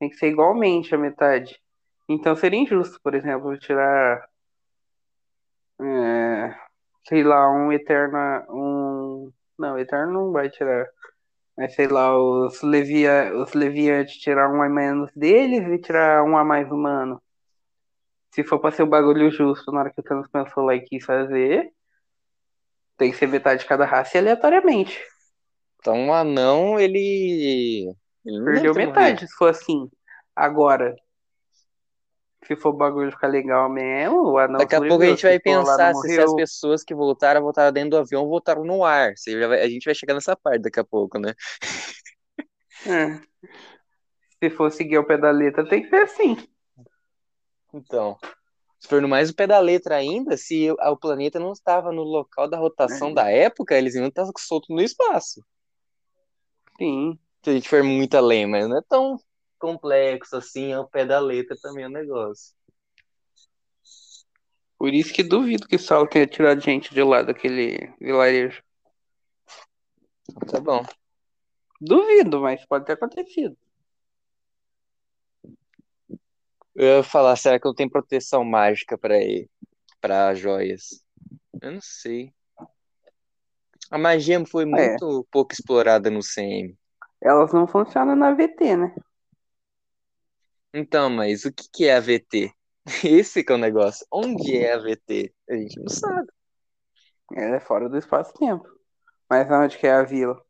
tem 0.00 0.10
que 0.10 0.16
ser 0.16 0.28
igualmente 0.28 0.94
a 0.94 0.98
metade. 0.98 1.60
Então 2.08 2.36
seria 2.36 2.60
injusto, 2.60 3.00
por 3.02 3.14
exemplo, 3.14 3.58
tirar. 3.58 4.28
é, 5.80 6.54
sei 7.08 7.22
lá, 7.24 7.50
um 7.52 7.72
Eterna. 7.72 8.46
Um. 8.50 9.32
Não, 9.58 9.78
Eterno 9.78 10.12
não 10.12 10.32
vai 10.32 10.50
tirar. 10.50 10.86
Mas 11.56 11.74
sei 11.74 11.88
lá, 11.88 12.16
os, 12.18 12.62
Levia, 12.62 13.32
os 13.36 13.52
Leviantes 13.54 14.16
tirar 14.18 14.50
um 14.52 14.62
a 14.62 14.68
menos 14.68 15.10
deles 15.16 15.66
e 15.68 15.80
tirar 15.80 16.24
um 16.24 16.36
a 16.36 16.44
mais 16.44 16.70
humano. 16.70 17.22
Se 18.34 18.42
for 18.42 18.58
pra 18.58 18.72
ser 18.72 18.82
o 18.82 18.86
bagulho 18.86 19.30
justo 19.30 19.70
na 19.70 19.78
hora 19.78 19.92
que 19.92 20.00
o 20.00 20.02
Thanos 20.02 20.26
pensou 20.26 20.64
lá 20.64 20.74
e 20.74 20.80
quis 20.80 21.04
fazer, 21.04 21.72
tem 22.96 23.12
que 23.12 23.16
ser 23.16 23.28
metade 23.28 23.60
de 23.60 23.68
cada 23.68 23.84
raça 23.84 24.16
e 24.16 24.18
aleatoriamente. 24.18 25.00
Então 25.78 26.08
o 26.08 26.12
anão, 26.12 26.80
ele. 26.80 27.94
ele 28.26 28.44
Perdeu 28.44 28.74
metade, 28.74 29.28
se 29.28 29.34
for 29.34 29.50
assim. 29.50 29.88
Agora, 30.34 30.96
se 32.44 32.56
for 32.56 32.70
o 32.70 32.76
bagulho 32.76 33.12
ficar 33.12 33.28
legal 33.28 33.70
mesmo, 33.70 34.32
o 34.32 34.36
anão 34.36 34.58
Daqui 34.58 34.74
a 34.74 34.80
pouco 34.80 35.04
a 35.04 35.06
gente 35.06 35.22
vai 35.22 35.38
lá, 35.38 35.40
pensar 35.40 35.94
se, 35.94 36.20
as 36.20 36.34
pessoas 36.34 36.82
que 36.82 36.92
voltaram, 36.92 37.40
voltaram 37.40 37.72
dentro 37.72 37.90
do 37.90 37.98
avião, 37.98 38.26
voltaram 38.26 38.64
no 38.64 38.84
ar. 38.84 39.12
Vai- 39.48 39.62
a 39.62 39.68
gente 39.68 39.84
vai 39.84 39.94
chegar 39.94 40.14
nessa 40.14 40.34
parte 40.34 40.62
daqui 40.62 40.80
a 40.80 40.84
pouco, 40.84 41.20
né? 41.20 41.34
É. 42.84 43.20
Se 44.42 44.50
for 44.50 44.72
seguir 44.72 44.98
o 44.98 45.06
pé 45.06 45.16
da 45.16 45.30
letra, 45.30 45.68
tem 45.68 45.82
que 45.82 45.88
ser 45.88 46.02
assim. 46.02 46.36
Então, 47.74 48.16
se 48.78 48.86
for 48.86 49.02
no 49.02 49.08
mais 49.08 49.30
o 49.30 49.34
pé 49.34 49.48
da 49.48 49.58
letra 49.58 49.96
ainda, 49.96 50.36
se 50.36 50.70
o 50.70 50.76
o 50.78 50.96
planeta 50.96 51.40
não 51.40 51.52
estava 51.52 51.90
no 51.90 52.04
local 52.04 52.48
da 52.48 52.56
rotação 52.56 53.10
É. 53.10 53.14
da 53.14 53.30
época, 53.30 53.76
eles 53.76 53.96
iam 53.96 54.06
estar 54.06 54.24
soltos 54.38 54.68
no 54.68 54.80
espaço. 54.80 55.44
Sim. 56.78 57.18
Se 57.42 57.50
a 57.50 57.52
gente 57.54 57.68
for 57.68 57.82
muito 57.82 58.14
além, 58.16 58.46
mas 58.46 58.68
não 58.68 58.78
é 58.78 58.82
tão 58.88 59.18
complexo 59.58 60.36
assim, 60.36 60.72
ao 60.72 60.88
pé 60.88 61.04
da 61.04 61.18
letra 61.18 61.56
também 61.60 61.86
o 61.86 61.90
negócio. 61.90 62.54
Por 64.78 64.92
isso 64.92 65.12
que 65.12 65.22
duvido 65.22 65.66
que 65.66 65.78
Saulo 65.78 66.08
tenha 66.08 66.26
tirado 66.26 66.60
gente 66.60 66.92
de 66.94 67.02
lá 67.02 67.22
daquele 67.22 67.92
vilarejo. 68.00 68.62
Tá 70.50 70.60
bom. 70.60 70.84
Duvido, 71.80 72.40
mas 72.40 72.64
pode 72.66 72.84
ter 72.84 72.92
acontecido. 72.92 73.56
Eu 76.74 76.98
ia 76.98 77.02
falar, 77.02 77.36
será 77.36 77.58
que 77.58 77.66
eu 77.66 77.74
tenho 77.74 77.90
proteção 77.90 78.44
mágica 78.44 78.98
para 78.98 79.14
para 80.00 80.34
joias? 80.34 81.02
Eu 81.62 81.72
não 81.72 81.80
sei. 81.80 82.32
A 83.90 83.96
magia 83.96 84.44
foi 84.44 84.64
muito 84.64 85.26
pouco 85.30 85.52
explorada 85.52 86.10
no 86.10 86.20
CM. 86.20 86.76
Elas 87.22 87.52
não 87.52 87.66
funcionam 87.66 88.16
na 88.16 88.32
VT, 88.32 88.76
né? 88.76 88.94
Então, 90.74 91.08
mas 91.08 91.44
o 91.44 91.52
que 91.52 91.68
que 91.72 91.84
é 91.86 91.96
a 91.96 92.00
VT? 92.00 92.52
Esse 93.04 93.44
que 93.44 93.52
é 93.52 93.54
o 93.54 93.58
negócio. 93.58 94.04
Onde 94.12 94.56
é 94.56 94.74
a 94.74 94.78
VT? 94.78 95.32
A 95.48 95.54
gente 95.54 95.78
não 95.78 95.88
sabe. 95.88 96.28
Ela 97.32 97.56
é 97.56 97.60
fora 97.60 97.88
do 97.88 97.96
espaço-tempo. 97.96 98.66
Mas 99.30 99.50
onde 99.50 99.78
que 99.78 99.86
é 99.86 99.92
a 99.92 100.02
vila? 100.02 100.44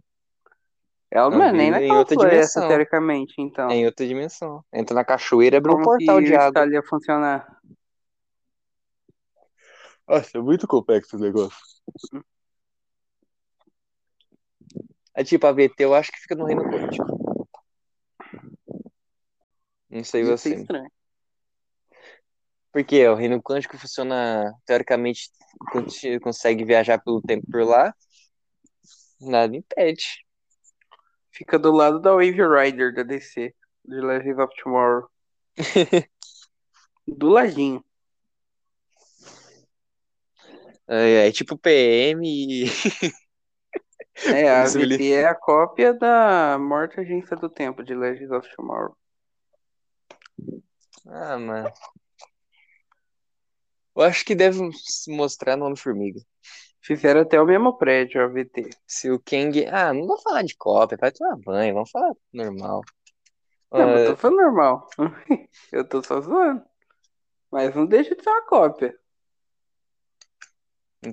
Ela 1.15 1.31
não 1.31 1.45
é 1.45 1.53
nem 1.53 1.67
vila 1.67 1.77
é 1.77 1.79
em 1.79 1.83
naquela 1.83 1.99
outra 2.01 2.15
floresta, 2.17 2.61
dimensão. 2.61 2.69
teoricamente, 2.69 3.35
então. 3.39 3.71
É 3.71 3.75
em 3.75 3.87
outra 3.87 4.05
dimensão. 4.05 4.65
Entra 4.73 4.95
na 4.97 5.05
cachoeira 5.05 5.55
e 5.55 5.59
abre 5.59 5.71
um 5.71 5.75
Como 5.77 5.85
portal 5.85 6.21
de 6.21 6.33
o 6.33 6.37
água. 6.37 6.49
escalho 6.49 6.73
ia 6.73 6.83
funcionar? 6.83 7.61
Nossa, 10.09 10.37
é 10.37 10.41
muito 10.41 10.67
complexo 10.67 11.17
o 11.17 11.21
negócio. 11.21 11.57
É 15.15 15.23
tipo, 15.23 15.47
a 15.47 15.53
VT 15.53 15.85
eu 15.85 15.95
acho 15.95 16.11
que 16.11 16.19
fica 16.19 16.35
no 16.35 16.47
Reino 16.47 16.65
Quântico. 16.65 17.49
Não 19.89 20.03
sei 20.03 20.23
Isso 20.23 20.31
é 20.31 20.35
você. 20.35 20.55
estranho. 20.57 20.91
Porque 22.73 23.07
o 23.07 23.15
Reino 23.15 23.41
Quântico 23.41 23.79
funciona, 23.79 24.53
teoricamente, 24.67 25.31
consegue 26.21 26.65
viajar 26.65 26.99
pelo 26.99 27.23
tempo 27.23 27.47
por 27.49 27.63
lá. 27.65 27.95
Nada 29.21 29.57
impede. 29.57 30.24
Fica 31.35 31.59
do 31.59 31.73
lado 31.73 31.99
da 31.99 32.13
Wave 32.13 32.31
Rider 32.31 32.95
da 32.95 33.03
DC, 33.03 33.53
de 33.85 34.01
Legends 34.01 34.39
of 34.39 34.55
Tomorrow. 34.63 35.11
Do 37.07 37.29
ladinho. 37.29 37.85
É, 40.87 41.29
é 41.29 41.33
tipo 41.33 41.59
PM 41.59 42.23
e. 42.25 42.65
É, 44.27 44.49
a 44.49 44.65
VT 44.65 45.13
é 45.13 45.27
a 45.27 45.35
cópia 45.35 45.93
da 45.93 46.57
Morta 46.57 47.01
Agência 47.01 47.37
do 47.37 47.49
Tempo 47.49 47.83
de 47.83 47.97
Legends 47.97 48.31
of 48.31 48.49
Tomorrow. 48.55 48.97
Ah, 51.05 51.37
mano. 51.37 51.69
Eu 53.97 54.03
acho 54.03 54.25
que 54.25 54.37
deve 54.37 54.61
mostrar 55.09 55.57
no 55.57 55.65
Homem-Formiga. 55.65 56.21
Fizeram 56.85 57.23
até 57.23 57.41
o 57.41 57.47
mesmo 57.47 57.73
prédio, 57.79 58.23
a 58.23 58.27
VT. 58.27 58.69
Se 58.87 59.11
o 59.11 59.19
Kang. 59.19 59.65
Ah, 59.67 59.95
não 59.95 60.07
vou 60.07 60.21
falar 60.21 60.43
de 60.43 60.55
cópia, 60.55 60.99
vai 61.01 61.11
tomar 61.11 61.37
banho, 61.37 61.73
vamos 61.73 61.91
falar 61.91 62.13
normal. 62.31 62.83
Não, 63.73 63.89
Ah, 63.89 63.99
eu 63.99 64.11
tô 64.11 64.17
falando 64.17 64.37
normal. 64.43 64.89
Eu 65.73 65.89
tô 65.89 66.03
só 66.03 66.21
zoando. 66.21 66.63
Mas 67.51 67.75
não 67.75 67.87
deixa 67.87 68.15
de 68.15 68.23
ser 68.23 68.29
uma 68.29 68.43
cópia. 68.43 68.95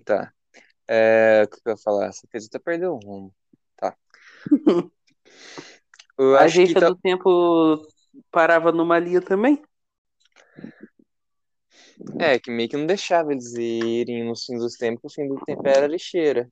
Tá. 0.03 0.33
É, 0.87 1.43
o 1.45 1.47
que 1.49 1.61
eu 1.65 1.71
ia 1.71 1.77
falar? 1.77 2.07
Essa 2.07 2.27
coisa 2.27 2.47
até 2.47 2.59
perdeu 2.59 2.93
o 2.93 2.99
rumo. 2.99 3.33
Tá. 3.77 3.95
A 6.37 6.43
agência 6.43 6.79
tá- 6.79 6.89
do 6.89 6.95
tempo 6.97 7.87
parava 8.29 8.71
numa 8.71 8.99
linha 8.99 9.21
também? 9.21 9.63
É, 12.20 12.39
que 12.39 12.50
meio 12.50 12.70
que 12.70 12.77
não 12.77 12.86
deixava 12.86 13.31
eles 13.31 13.53
irem 13.53 14.25
no 14.25 14.36
fim 14.36 14.58
dos 14.58 14.75
tempos, 14.75 15.12
o 15.12 15.15
fim 15.15 15.27
do 15.27 15.39
tempo 15.46 15.67
era 15.67 15.88
lixeira. 15.88 16.50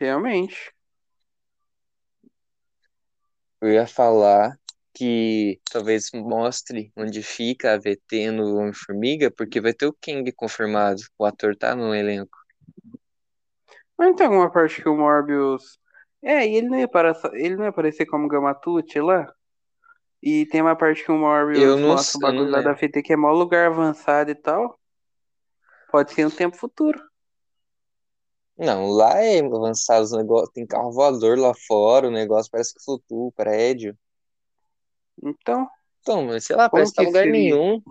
Realmente. 0.00 0.72
Eu 3.60 3.70
ia 3.70 3.86
falar 3.86 4.58
que 4.92 5.60
talvez 5.70 6.10
mostre 6.12 6.92
onde 6.96 7.22
fica 7.22 7.74
a 7.74 7.78
VT 7.78 8.30
no 8.30 8.56
Homem-Formiga, 8.56 9.30
porque 9.30 9.60
vai 9.60 9.72
ter 9.72 9.86
o 9.86 9.96
Kang 10.00 10.30
confirmado. 10.32 11.00
O 11.18 11.24
ator 11.24 11.56
tá 11.56 11.74
no 11.74 11.94
elenco. 11.94 12.38
Mas 13.96 14.08
não 14.08 14.14
tem 14.14 14.26
alguma 14.26 14.50
parte 14.50 14.82
que 14.82 14.88
o 14.88 14.96
Morbius. 14.96 15.78
É, 16.22 16.46
e 16.46 16.56
ele 16.56 16.68
não 16.68 16.78
ia, 16.78 16.88
para... 16.88 17.12
ele 17.34 17.56
não 17.56 17.64
ia 17.64 17.70
aparecer 17.70 18.06
como 18.06 18.28
Gamatute 18.28 19.00
lá? 19.00 19.32
E 20.24 20.46
tem 20.46 20.62
uma 20.62 20.74
parte 20.74 21.04
que 21.04 21.12
o 21.12 21.18
Morbius 21.18 21.62
Eu 21.62 21.78
mostra 21.78 22.16
o 22.18 22.20
bagulho 22.20 22.50
lá 22.50 22.62
da. 22.62 22.72
VT 22.72 23.02
que 23.02 23.12
é 23.12 23.16
maior 23.16 23.34
lugar 23.34 23.66
avançado 23.66 24.30
e 24.30 24.34
tal. 24.34 24.80
Pode 25.90 26.12
ser 26.12 26.26
um 26.26 26.30
tempo 26.30 26.56
futuro. 26.56 26.98
Não, 28.56 28.86
lá 28.90 29.18
é 29.20 29.40
avançado 29.40 30.04
os 30.04 30.12
negócios, 30.12 30.50
tem 30.52 30.66
carro 30.66 30.92
voador 30.92 31.38
lá 31.38 31.52
fora, 31.66 32.08
o 32.08 32.10
negócio 32.10 32.50
parece 32.50 32.74
que 32.74 32.82
flutua 32.84 33.26
o 33.28 33.32
prédio. 33.32 33.96
Então, 35.22 35.68
Então, 36.00 36.24
mas 36.26 36.44
sei 36.44 36.56
lá, 36.56 36.68
parece 36.70 36.92
que 36.92 36.96
tá 36.96 37.02
lugar 37.02 37.22
seria? 37.22 37.32
nenhum. 37.32 37.82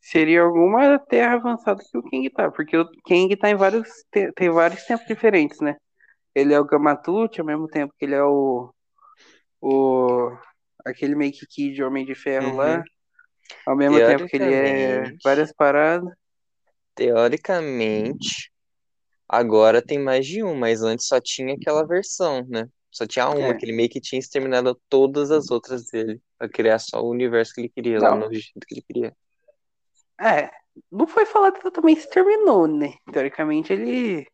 seria 0.00 0.42
alguma 0.42 0.98
terra 0.98 1.34
avançada 1.34 1.82
que 1.90 1.98
o 1.98 2.02
King 2.02 2.30
tá. 2.30 2.50
Porque 2.50 2.76
o 2.76 2.88
King 3.04 3.36
tá 3.36 3.50
em 3.50 3.54
vários. 3.56 3.88
Tem, 4.10 4.32
tem 4.32 4.50
vários 4.50 4.84
tempos 4.84 5.06
diferentes, 5.06 5.60
né? 5.60 5.76
Ele 6.34 6.54
é 6.54 6.60
o 6.60 6.64
Gamatute, 6.64 7.40
ao 7.40 7.46
mesmo 7.46 7.68
tempo 7.68 7.94
que 7.98 8.04
ele 8.04 8.14
é 8.14 8.24
o. 8.24 8.72
O. 9.60 10.30
Aquele 10.86 11.14
Make 11.14 11.46
Kid 11.46 11.82
Homem 11.82 12.04
de 12.04 12.14
Ferro 12.14 12.48
Uhum. 12.50 12.56
lá. 12.56 12.82
Ao 13.66 13.76
mesmo 13.76 13.96
tempo 13.98 14.26
que 14.26 14.36
ele 14.36 14.54
é 14.54 15.12
várias 15.24 15.52
paradas. 15.52 16.12
Teoricamente, 16.94 18.50
agora 19.28 19.80
tem 19.82 19.98
mais 19.98 20.26
de 20.26 20.42
um, 20.42 20.54
mas 20.54 20.82
antes 20.82 21.06
só 21.06 21.20
tinha 21.20 21.54
aquela 21.54 21.86
versão, 21.86 22.46
né? 22.48 22.68
Só 22.90 23.06
tinha 23.06 23.28
uma, 23.28 23.52
É. 23.52 23.54
que 23.54 23.64
ele 23.64 23.72
meio 23.72 23.88
que 23.88 24.00
tinha 24.00 24.18
exterminado 24.18 24.80
todas 24.88 25.30
as 25.30 25.50
outras 25.50 25.86
dele, 25.86 26.20
pra 26.36 26.48
criar 26.48 26.78
só 26.78 27.00
o 27.02 27.10
universo 27.10 27.54
que 27.54 27.60
ele 27.62 27.68
queria, 27.68 28.00
lá 28.00 28.10
Não. 28.10 28.20
no 28.28 28.32
jeito 28.32 28.66
que 28.66 28.74
ele 28.74 28.82
queria. 28.82 29.16
É, 30.20 30.50
não 30.90 31.06
foi 31.06 31.24
falado 31.24 31.56
exatamente 31.58 32.02
se 32.02 32.10
terminou, 32.10 32.66
né? 32.66 32.94
Teoricamente 33.12 33.72
ele 33.72 34.26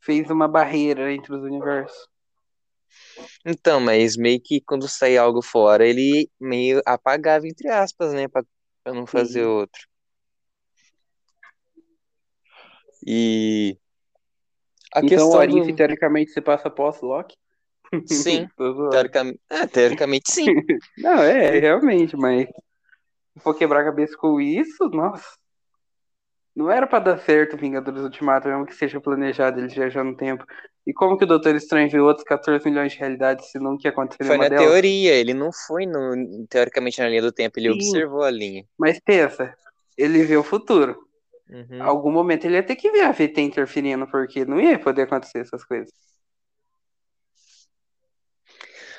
fez 0.00 0.30
uma 0.30 0.48
barreira 0.48 1.12
entre 1.12 1.34
os 1.34 1.42
universos. 1.42 2.08
Então, 3.44 3.80
mas 3.80 4.16
meio 4.16 4.40
que 4.40 4.60
quando 4.60 4.88
saía 4.88 5.22
algo 5.22 5.42
fora, 5.42 5.86
ele 5.86 6.30
meio 6.40 6.80
apagava, 6.86 7.46
entre 7.46 7.68
aspas, 7.68 8.12
né? 8.12 8.28
Pra, 8.28 8.42
pra 8.84 8.94
não 8.94 9.06
fazer 9.06 9.42
Sim. 9.42 9.48
outro. 9.48 9.80
E 13.04 13.76
a 14.94 15.00
então 15.00 15.08
o 15.08 15.08
questão 15.08 15.40
Arif, 15.40 15.70
do... 15.70 15.76
teoricamente, 15.76 16.30
se 16.30 16.40
passa 16.40 16.70
pós-Loki. 16.70 17.36
Sim, 18.06 18.46
teoricamente, 18.90 19.40
é, 19.50 19.66
teoricamente 19.66 20.30
sim. 20.30 20.46
Não, 20.98 21.22
é, 21.22 21.58
realmente, 21.58 22.16
mas 22.16 22.46
se 22.46 23.40
for 23.42 23.54
quebrar 23.54 23.80
a 23.80 23.84
cabeça 23.84 24.16
com 24.16 24.40
isso, 24.40 24.88
nossa. 24.90 25.36
Não 26.54 26.70
era 26.70 26.86
pra 26.86 26.98
dar 26.98 27.18
certo 27.18 27.56
Vingadores 27.56 28.02
Ultimato, 28.02 28.46
mesmo 28.46 28.66
que 28.66 28.74
seja 28.74 29.00
planejado 29.00 29.58
ele 29.58 29.68
viajar 29.68 30.04
no 30.04 30.16
tempo. 30.16 30.44
E 30.86 30.92
como 30.92 31.16
que 31.16 31.24
o 31.24 31.26
Doutor 31.26 31.54
Estranho 31.54 31.88
viu 31.88 32.04
outros 32.04 32.24
14 32.26 32.64
milhões 32.68 32.92
de 32.92 32.98
realidades 32.98 33.50
se 33.50 33.58
não 33.58 33.78
que 33.78 33.86
acontecer 33.86 34.24
Foi 34.24 34.36
na 34.36 34.48
delas? 34.48 34.64
teoria, 34.66 35.14
ele 35.14 35.32
não 35.32 35.50
foi 35.52 35.86
no, 35.86 36.46
teoricamente 36.48 37.00
na 37.00 37.08
linha 37.08 37.22
do 37.22 37.30
tempo, 37.30 37.58
ele 37.60 37.68
Sim. 37.68 37.74
observou 37.74 38.22
a 38.22 38.30
linha. 38.30 38.64
Mas 38.76 38.98
pensa, 38.98 39.54
ele 39.96 40.24
vê 40.24 40.36
o 40.36 40.42
futuro. 40.42 40.98
Uhum. 41.48 41.82
Algum 41.82 42.10
momento 42.10 42.46
ele 42.46 42.56
ia 42.56 42.62
ter 42.62 42.74
que 42.76 42.90
ver 42.90 43.02
a 43.02 43.12
VT 43.12 43.40
interferindo, 43.42 44.06
porque 44.08 44.44
não 44.44 44.60
ia 44.60 44.78
poder 44.78 45.02
acontecer 45.02 45.38
essas 45.40 45.64
coisas. 45.64 45.92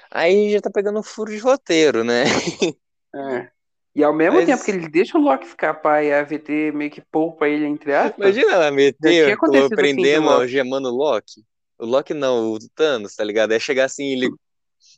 Aí 0.10 0.52
já 0.52 0.62
tá 0.62 0.70
pegando 0.70 1.00
um 1.00 1.04
furo 1.04 1.32
de 1.32 1.40
roteiro, 1.40 2.04
né? 2.04 2.24
É. 3.16 3.48
E 3.96 4.04
ao 4.04 4.12
mesmo 4.12 4.38
Mas- 4.38 4.48
tempo 4.48 4.64
que 4.64 4.72
eles 4.72 4.90
deixam 4.92 5.22
o 5.22 5.24
Loki 5.24 5.46
escapar 5.46 6.04
e 6.04 6.12
a 6.12 6.24
VT 6.24 6.72
meio 6.72 6.90
que 6.90 7.00
poupa 7.00 7.48
ele, 7.48 7.64
entre 7.64 7.94
aspas, 7.94 8.18
Imagina 8.18 8.52
ela 8.54 8.66
Já 8.66 8.72
meter, 8.72 9.38
assim 9.38 9.70
prendendo, 9.70 10.30
algemando 10.32 10.88
o 10.90 10.96
Loki. 10.96 11.46
O 11.84 11.86
Loki 11.86 12.14
não, 12.14 12.54
o 12.54 12.60
Thanos, 12.74 13.14
tá 13.14 13.26
ligado? 13.26 13.52
Aí 13.52 13.60
chegar 13.60 13.84
assim, 13.84 14.14
ele, 14.14 14.30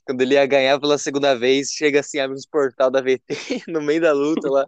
quando 0.05 0.21
ele 0.21 0.35
ia 0.35 0.45
ganhar 0.45 0.79
pela 0.79 0.99
segunda 0.99 1.33
vez, 1.35 1.71
chega 1.71 1.99
assim, 2.01 2.19
abre 2.19 2.37
os 2.37 2.45
portal 2.45 2.91
da 2.91 3.01
VT 3.01 3.25
no 3.67 3.81
meio 3.81 3.99
da 3.99 4.13
luta 4.13 4.47
lá. 4.47 4.67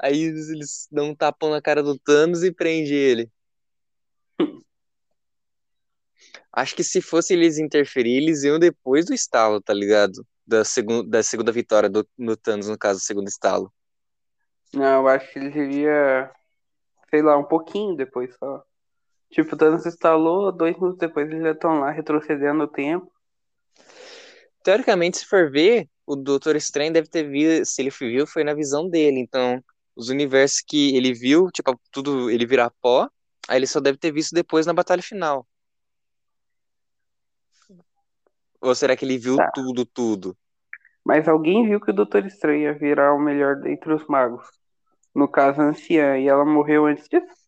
Aí 0.00 0.18
eles, 0.22 0.88
dão 0.90 1.10
um 1.10 1.14
tapão 1.14 1.50
na 1.50 1.60
cara 1.60 1.82
do 1.82 1.98
Thanos 1.98 2.42
e 2.42 2.50
prende 2.50 2.94
ele. 2.94 3.30
Acho 6.50 6.74
que 6.74 6.82
se 6.82 7.02
fosse 7.02 7.34
eles 7.34 7.58
interferir, 7.58 8.16
eles 8.16 8.42
iam 8.42 8.58
depois 8.58 9.04
do 9.04 9.12
estalo, 9.12 9.60
tá 9.60 9.74
ligado? 9.74 10.26
Da, 10.46 10.64
segun, 10.64 11.06
da 11.06 11.22
segunda 11.22 11.52
vitória 11.52 11.90
do, 11.90 12.08
no 12.16 12.34
Thanos, 12.34 12.66
no 12.66 12.78
caso, 12.78 12.98
do 12.98 13.04
segundo 13.04 13.28
estalo. 13.28 13.70
Não, 14.72 15.02
eu 15.02 15.08
acho 15.08 15.30
que 15.30 15.38
ele 15.38 15.50
devia, 15.50 16.30
sei 17.10 17.20
lá, 17.20 17.36
um 17.36 17.44
pouquinho 17.44 17.94
depois 17.94 18.34
só. 18.38 18.64
Tipo, 19.36 19.54
o 19.54 19.58
Thanos 19.58 19.84
instalou, 19.84 20.50
dois 20.50 20.74
minutos 20.76 20.96
depois 20.98 21.28
eles 21.28 21.42
já 21.42 21.50
estão 21.50 21.78
lá 21.78 21.90
retrocedendo 21.90 22.64
o 22.64 22.68
tempo. 22.68 23.12
Teoricamente, 24.64 25.18
se 25.18 25.26
for 25.26 25.50
ver, 25.50 25.86
o 26.06 26.16
Doutor 26.16 26.56
Estranho 26.56 26.90
deve 26.90 27.06
ter 27.06 27.22
visto, 27.28 27.66
se 27.66 27.82
ele 27.82 27.90
viu, 27.90 28.26
foi 28.26 28.44
na 28.44 28.54
visão 28.54 28.88
dele. 28.88 29.20
Então, 29.20 29.62
os 29.94 30.08
universos 30.08 30.62
que 30.66 30.96
ele 30.96 31.12
viu, 31.12 31.50
tipo, 31.52 31.78
tudo 31.92 32.30
ele 32.30 32.46
virar 32.46 32.72
pó, 32.80 33.10
aí 33.46 33.58
ele 33.58 33.66
só 33.66 33.78
deve 33.78 33.98
ter 33.98 34.10
visto 34.10 34.32
depois 34.34 34.64
na 34.64 34.72
batalha 34.72 35.02
final. 35.02 35.46
Ou 38.62 38.74
será 38.74 38.96
que 38.96 39.04
ele 39.04 39.18
viu 39.18 39.36
Tá. 39.36 39.52
tudo, 39.52 39.84
tudo? 39.84 40.34
Mas 41.04 41.28
alguém 41.28 41.68
viu 41.68 41.80
que 41.80 41.90
o 41.90 41.94
Doutor 41.94 42.26
Estranho 42.26 42.62
ia 42.62 42.74
virar 42.74 43.14
o 43.14 43.20
melhor 43.20 43.56
dentre 43.60 43.92
os 43.92 44.06
magos. 44.06 44.46
No 45.14 45.28
caso, 45.30 45.60
a 45.62 45.66
anciã, 45.66 46.18
e 46.18 46.28
ela 46.28 46.44
morreu 46.44 46.86
antes 46.86 47.08
disso. 47.08 47.45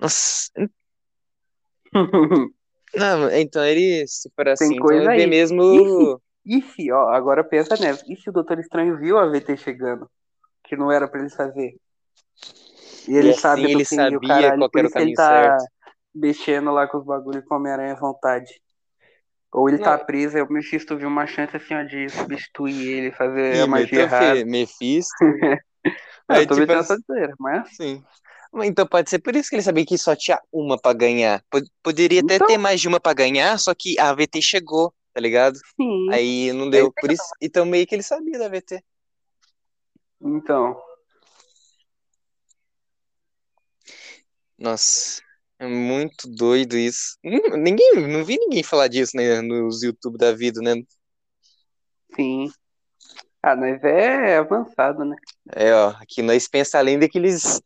Nossa, 0.00 0.50
não, 2.94 3.30
então 3.30 3.64
ele, 3.64 4.06
se 4.06 4.30
for 4.34 4.48
assim, 4.48 4.74
então 4.74 4.86
coisa 4.86 5.06
ele 5.06 5.16
vê 5.16 5.22
aí. 5.24 5.30
mesmo. 5.30 6.20
E 6.44 6.62
se, 6.62 6.90
ó, 6.90 7.08
agora 7.10 7.44
pensa 7.44 7.76
nessa. 7.76 8.02
E 8.08 8.16
se 8.16 8.30
o 8.30 8.32
Doutor 8.32 8.58
Estranho 8.58 8.96
viu 8.98 9.18
a 9.18 9.26
VT 9.26 9.56
chegando? 9.56 10.10
Que 10.64 10.76
não 10.76 10.90
era 10.90 11.06
pra 11.06 11.20
ele 11.20 11.30
fazer. 11.30 11.76
E 13.08 13.14
ele 13.14 13.28
E 13.28 13.30
assim 13.30 13.40
sabe 13.40 13.62
do 13.62 13.68
ele 13.68 13.84
fim, 13.84 13.96
sabia 13.96 14.18
o 14.18 14.20
caralho, 14.20 14.58
qual 14.58 14.70
era 14.76 14.86
o 14.86 14.90
isso 14.90 14.98
ele 14.98 15.14
caminho 15.14 15.16
tá 15.16 15.58
certo. 15.58 15.70
mexendo 16.14 16.70
lá 16.72 16.86
com 16.86 16.98
os 16.98 17.04
bagulhos 17.04 17.44
com 17.44 17.56
Homem-Aranha 17.56 17.92
à 17.92 17.96
vontade. 18.00 18.60
Ou 19.52 19.68
ele 19.68 19.78
tá 19.78 19.98
Não. 19.98 20.04
preso, 20.06 20.36
aí 20.36 20.42
o 20.42 20.50
Mephisto 20.52 20.96
viu 20.96 21.08
uma 21.08 21.26
chance 21.26 21.56
assim, 21.56 21.74
ó, 21.74 21.82
de 21.82 22.08
substituir 22.08 22.88
ele, 22.88 23.12
fazer 23.12 23.56
Ih, 23.56 23.60
a 23.62 23.66
magia 23.66 24.02
errada. 24.02 24.44
Mephisto. 24.44 25.12
Não, 25.24 25.30
Aí, 26.28 26.42
eu 26.42 26.46
tô 26.46 26.54
tipo 26.54 26.60
metendo 26.60 26.78
assim- 26.80 26.92
essa 26.94 27.02
zoeira, 27.06 27.34
mas 27.38 27.76
Sim. 27.76 28.04
Então 28.62 28.86
pode 28.86 29.08
ser 29.08 29.20
por 29.20 29.34
isso 29.36 29.48
que 29.48 29.56
ele 29.56 29.62
sabia 29.62 29.86
que 29.86 29.96
só 29.96 30.14
tinha 30.16 30.40
uma 30.52 30.78
pra 30.80 30.92
ganhar. 30.92 31.42
Pod- 31.50 31.70
Poderia 31.82 32.20
até 32.20 32.34
Então. 32.34 32.46
ter 32.48 32.58
mais 32.58 32.80
de 32.80 32.88
uma 32.88 32.98
pra 33.00 33.12
ganhar, 33.14 33.58
só 33.58 33.74
que 33.74 33.98
a 33.98 34.12
VT 34.12 34.42
chegou, 34.42 34.92
tá 35.14 35.20
ligado? 35.20 35.56
sim. 35.76 36.10
Aí 36.12 36.52
não 36.52 36.68
deu. 36.68 36.92
Por 36.92 37.10
isso, 37.12 37.22
então 37.40 37.64
meio 37.64 37.86
que 37.86 37.94
ele 37.94 38.02
sabia 38.02 38.38
da 38.38 38.48
VT. 38.48 38.82
Então, 40.22 40.76
Nossa, 44.58 45.22
é 45.58 45.66
muito 45.66 46.28
doido 46.28 46.76
isso. 46.76 47.16
Ninguém, 47.24 48.06
não 48.08 48.24
vi 48.24 48.36
ninguém 48.38 48.62
falar 48.62 48.88
disso, 48.88 49.16
né, 49.16 49.40
nos 49.40 49.82
YouTube 49.82 50.18
da 50.18 50.32
vida, 50.32 50.60
né? 50.60 50.74
sim. 52.14 52.50
Ah, 53.42 53.56
mas 53.56 53.82
é 53.84 54.36
avançado, 54.38 55.04
né? 55.04 55.16
É, 55.54 55.72
ó, 55.74 55.88
aqui 55.90 56.22
nós 56.22 56.46
pensa 56.48 56.78
além 56.78 56.98
daqueles 56.98 57.60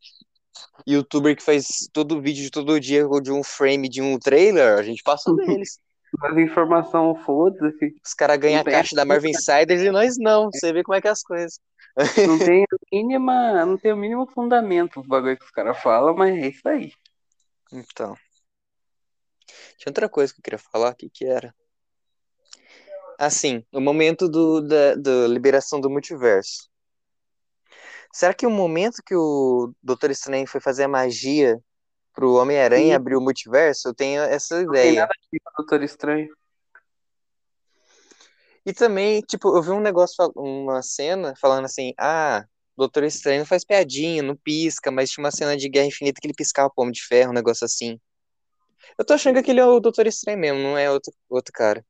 youtuber 0.87 1.37
que 1.37 1.43
faz 1.43 1.89
todo 1.93 2.21
vídeo 2.21 2.43
de 2.43 2.51
todo 2.51 2.81
dia 2.81 3.07
de 3.23 3.33
um 3.33 3.43
frame 3.43 3.89
de 3.89 4.03
um 4.03 4.19
trailer, 4.19 4.79
a 4.79 4.83
gente 4.83 5.03
passou 5.03 5.37
deles. 5.37 5.79
As 6.23 6.37
informações, 6.39 7.21
foda-se. 7.25 7.95
Os 8.05 8.15
caras 8.15 8.39
ganham 8.39 8.61
a 8.61 8.65
caixa 8.65 8.95
da 8.95 9.05
Marvel 9.05 9.31
Insiders 9.31 9.83
e 9.83 9.91
nós 9.91 10.17
não. 10.19 10.51
Você 10.53 10.73
vê 10.73 10.83
como 10.83 10.97
é 10.97 11.01
que 11.01 11.09
é 11.09 11.11
as 11.11 11.23
coisas. 11.23 11.59
Não 12.27 12.39
tem, 12.39 12.65
a 12.65 12.77
mínima, 12.93 13.65
não 13.65 13.77
tem 13.77 13.93
o 13.93 13.97
mínimo 13.97 14.27
fundamento 14.27 15.01
os 15.01 15.07
bagulho 15.07 15.39
que 15.39 15.45
os 15.45 15.51
caras 15.51 15.81
falam, 15.81 16.15
mas 16.15 16.37
é 16.37 16.49
isso 16.49 16.69
aí. 16.69 16.93
Então. 17.73 18.17
Tinha 19.77 19.91
outra 19.91 20.09
coisa 20.09 20.33
que 20.33 20.41
eu 20.41 20.43
queria 20.43 20.59
falar, 20.59 20.91
o 20.91 20.95
que 20.95 21.09
que 21.09 21.25
era? 21.25 21.55
Assim, 23.19 23.65
o 23.73 23.81
momento 23.81 24.29
do, 24.29 24.61
da, 24.61 24.95
da 24.97 25.29
liberação 25.29 25.81
do 25.81 25.91
multiverso. 25.91 26.69
Será 28.15 28.33
que 28.33 28.47
o 28.47 28.51
momento 28.51 29.03
que 29.05 29.17
o 29.17 29.75
Doutor 29.83 30.09
Estranho 30.13 30.47
foi 30.47 30.61
fazer 30.61 30.85
a 30.85 30.89
magia 30.89 31.61
pro 32.13 32.35
Homem-Aranha 32.35 32.95
abrir 32.95 33.17
o 33.17 33.21
multiverso, 33.21 33.89
eu 33.89 33.95
tenho 33.95 34.23
essa 34.23 34.63
Não 34.63 34.71
tem 34.71 34.83
ideia. 34.83 35.01
nada 35.01 35.13
a 35.13 35.29
ver 35.33 35.41
com 35.43 35.51
o 35.51 35.57
Doutor 35.57 35.83
Estranho. 35.83 36.29
E 38.65 38.73
também, 38.73 39.21
tipo, 39.23 39.57
eu 39.57 39.61
vi 39.61 39.71
um 39.71 39.81
negócio, 39.81 40.31
uma 40.37 40.81
cena 40.81 41.35
falando 41.41 41.65
assim, 41.65 41.93
ah, 41.99 42.45
Doutor 42.77 43.03
Estranho 43.03 43.45
faz 43.45 43.65
piadinha, 43.65 44.23
não 44.23 44.37
pisca, 44.37 44.93
mas 44.93 45.11
tinha 45.11 45.25
uma 45.25 45.33
cena 45.33 45.57
de 45.57 45.69
Guerra 45.69 45.89
Infinita 45.89 46.21
que 46.21 46.29
ele 46.29 46.35
piscava 46.35 46.73
o 46.77 46.83
Homem 46.83 46.93
de 46.93 47.05
Ferro, 47.05 47.33
um 47.33 47.35
negócio 47.35 47.65
assim. 47.65 47.99
Eu 48.97 49.05
tô 49.05 49.15
achando 49.15 49.33
que 49.35 49.41
aquele 49.41 49.59
é 49.59 49.67
o 49.67 49.81
Doutor 49.81 50.07
Estranho 50.07 50.39
mesmo, 50.39 50.61
não 50.61 50.79
é 50.79 50.89
outro, 50.89 51.13
outro 51.29 51.53
cara. 51.53 51.85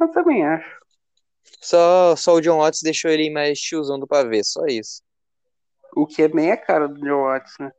Eu 0.00 0.08
também 0.12 0.46
acho. 0.46 0.78
Só, 1.60 2.14
só 2.14 2.34
o 2.34 2.40
John 2.40 2.58
Watts 2.58 2.80
deixou 2.80 3.10
ele 3.10 3.28
mais 3.28 3.58
tiozão 3.58 3.98
do 3.98 4.06
pavê, 4.06 4.44
só 4.44 4.64
isso. 4.66 5.04
O 5.96 6.06
que 6.06 6.20
é 6.20 6.28
bem 6.28 6.52
a 6.52 6.58
cara 6.58 6.86
do 6.86 7.00
John 7.00 7.22
Watts, 7.22 7.54
né? 7.58 7.72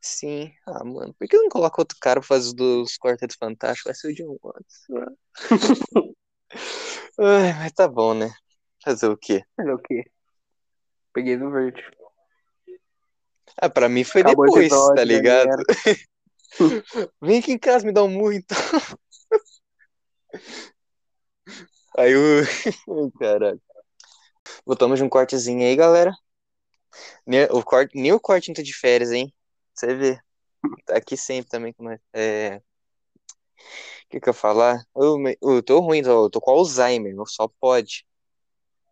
Sim. 0.00 0.50
Ah, 0.66 0.82
mano, 0.82 1.12
por 1.12 1.28
que 1.28 1.36
não 1.36 1.50
coloca 1.50 1.82
outro 1.82 1.98
cara 2.00 2.18
pra 2.18 2.26
fazer 2.26 2.46
os 2.46 2.54
dos 2.54 2.96
Quartetos 2.96 3.36
Fantásticos? 3.36 3.84
Vai 3.84 3.94
ser 3.94 4.08
o 4.08 4.14
John 4.14 4.38
Watts. 4.42 4.86
Ai, 7.20 7.52
mas 7.58 7.72
tá 7.72 7.86
bom, 7.86 8.14
né? 8.14 8.32
Fazer 8.82 9.08
o 9.08 9.18
quê? 9.18 9.44
É 9.60 9.70
o 9.70 9.78
quê? 9.78 10.10
Peguei 11.12 11.36
no 11.36 11.50
verde. 11.50 11.82
Ah, 13.60 13.68
pra 13.68 13.86
mim 13.86 14.02
foi 14.02 14.22
Acabou 14.22 14.46
depois, 14.46 14.64
episódio, 14.64 14.94
tá 14.96 15.04
ligado? 15.04 15.62
Vem 17.20 17.38
aqui 17.38 17.52
em 17.52 17.58
casa 17.58 17.84
me 17.84 17.92
dá 17.92 18.02
um 18.02 18.08
murro, 18.08 18.32
então. 18.32 18.56
Aí 21.98 22.14
o. 22.16 22.42
Voltamos 24.64 24.98
de 24.98 25.04
um 25.04 25.08
cortezinho 25.08 25.62
aí, 25.62 25.76
galera. 25.76 26.12
Nem 27.26 27.44
o 27.50 27.62
corte, 27.62 27.96
nem 27.96 28.12
o 28.12 28.20
corte 28.20 28.50
entra 28.50 28.62
de 28.62 28.74
férias, 28.76 29.12
hein? 29.12 29.32
Você 29.74 29.94
vê. 29.94 30.20
Tá 30.86 30.96
aqui 30.96 31.16
sempre 31.16 31.50
também 31.50 31.72
com. 31.72 31.90
É. 32.12 32.60
O 34.06 34.08
que 34.10 34.20
que 34.20 34.28
eu 34.28 34.34
falar? 34.34 34.82
Eu, 34.94 35.16
eu 35.42 35.62
tô 35.62 35.80
ruim, 35.80 36.02
tô, 36.02 36.30
tô 36.30 36.40
com 36.40 36.50
Alzheimer, 36.50 37.14
só 37.26 37.48
pode. 37.60 38.06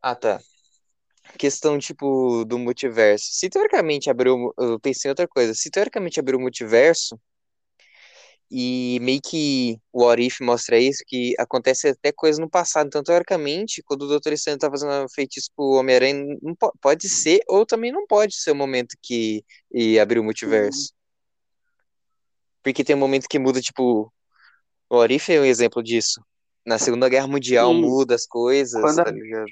Ah, 0.01 0.15
tá. 0.15 0.41
Questão, 1.39 1.79
tipo, 1.79 2.45
do 2.45 2.59
multiverso. 2.59 3.27
Se 3.31 3.49
teoricamente 3.49 4.11
abriu. 4.11 4.53
Eu 4.59 4.81
pensei 4.81 5.09
em 5.09 5.13
outra 5.13 5.29
coisa. 5.29 5.55
Se 5.55 5.71
teoricamente 5.71 6.19
abriu 6.21 6.39
o 6.39 6.43
multiverso, 6.43 7.19
e 8.55 8.99
meio 9.01 9.19
que 9.25 9.79
o 9.91 10.05
What 10.05 10.23
If 10.23 10.41
mostra 10.41 10.79
isso, 10.79 11.03
que 11.07 11.35
acontece 11.39 11.89
até 11.89 12.13
coisa 12.13 12.39
no 12.39 12.51
passado. 12.51 12.87
Então, 12.87 13.03
teoricamente, 13.03 13.83
quando 13.83 14.03
o 14.03 14.09
Doutor 14.09 14.35
Estranho 14.35 14.59
tá 14.59 14.71
fazendo 14.71 15.09
feitiço 15.09 15.49
pro 15.57 15.79
Homem-Aranha, 15.79 16.37
pode 16.79 17.09
ser, 17.09 17.41
ou 17.49 17.65
também 17.65 17.91
não 17.91 18.07
pode 18.07 18.37
ser 18.37 18.51
o 18.51 18.55
momento 18.55 18.95
que 19.01 19.43
e 19.73 19.99
abriu 19.99 20.21
o 20.21 20.25
multiverso. 20.25 20.93
Porque 22.63 22.85
tem 22.85 22.95
um 22.95 22.99
momento 22.99 23.27
que 23.27 23.39
muda, 23.39 23.59
tipo. 23.59 24.13
O 24.91 24.99
What 24.99 25.15
If 25.15 25.31
é 25.31 25.41
um 25.41 25.45
exemplo 25.47 25.83
disso. 25.83 26.23
Na 26.65 26.79
Segunda 26.79 27.09
Guerra 27.09 27.27
Mundial 27.27 27.73
Sim. 27.73 27.81
muda 27.81 28.15
as 28.15 28.27
coisas, 28.27 28.81
Quando 28.83 29.03
tá 29.03 29.11
ligado? 29.11 29.47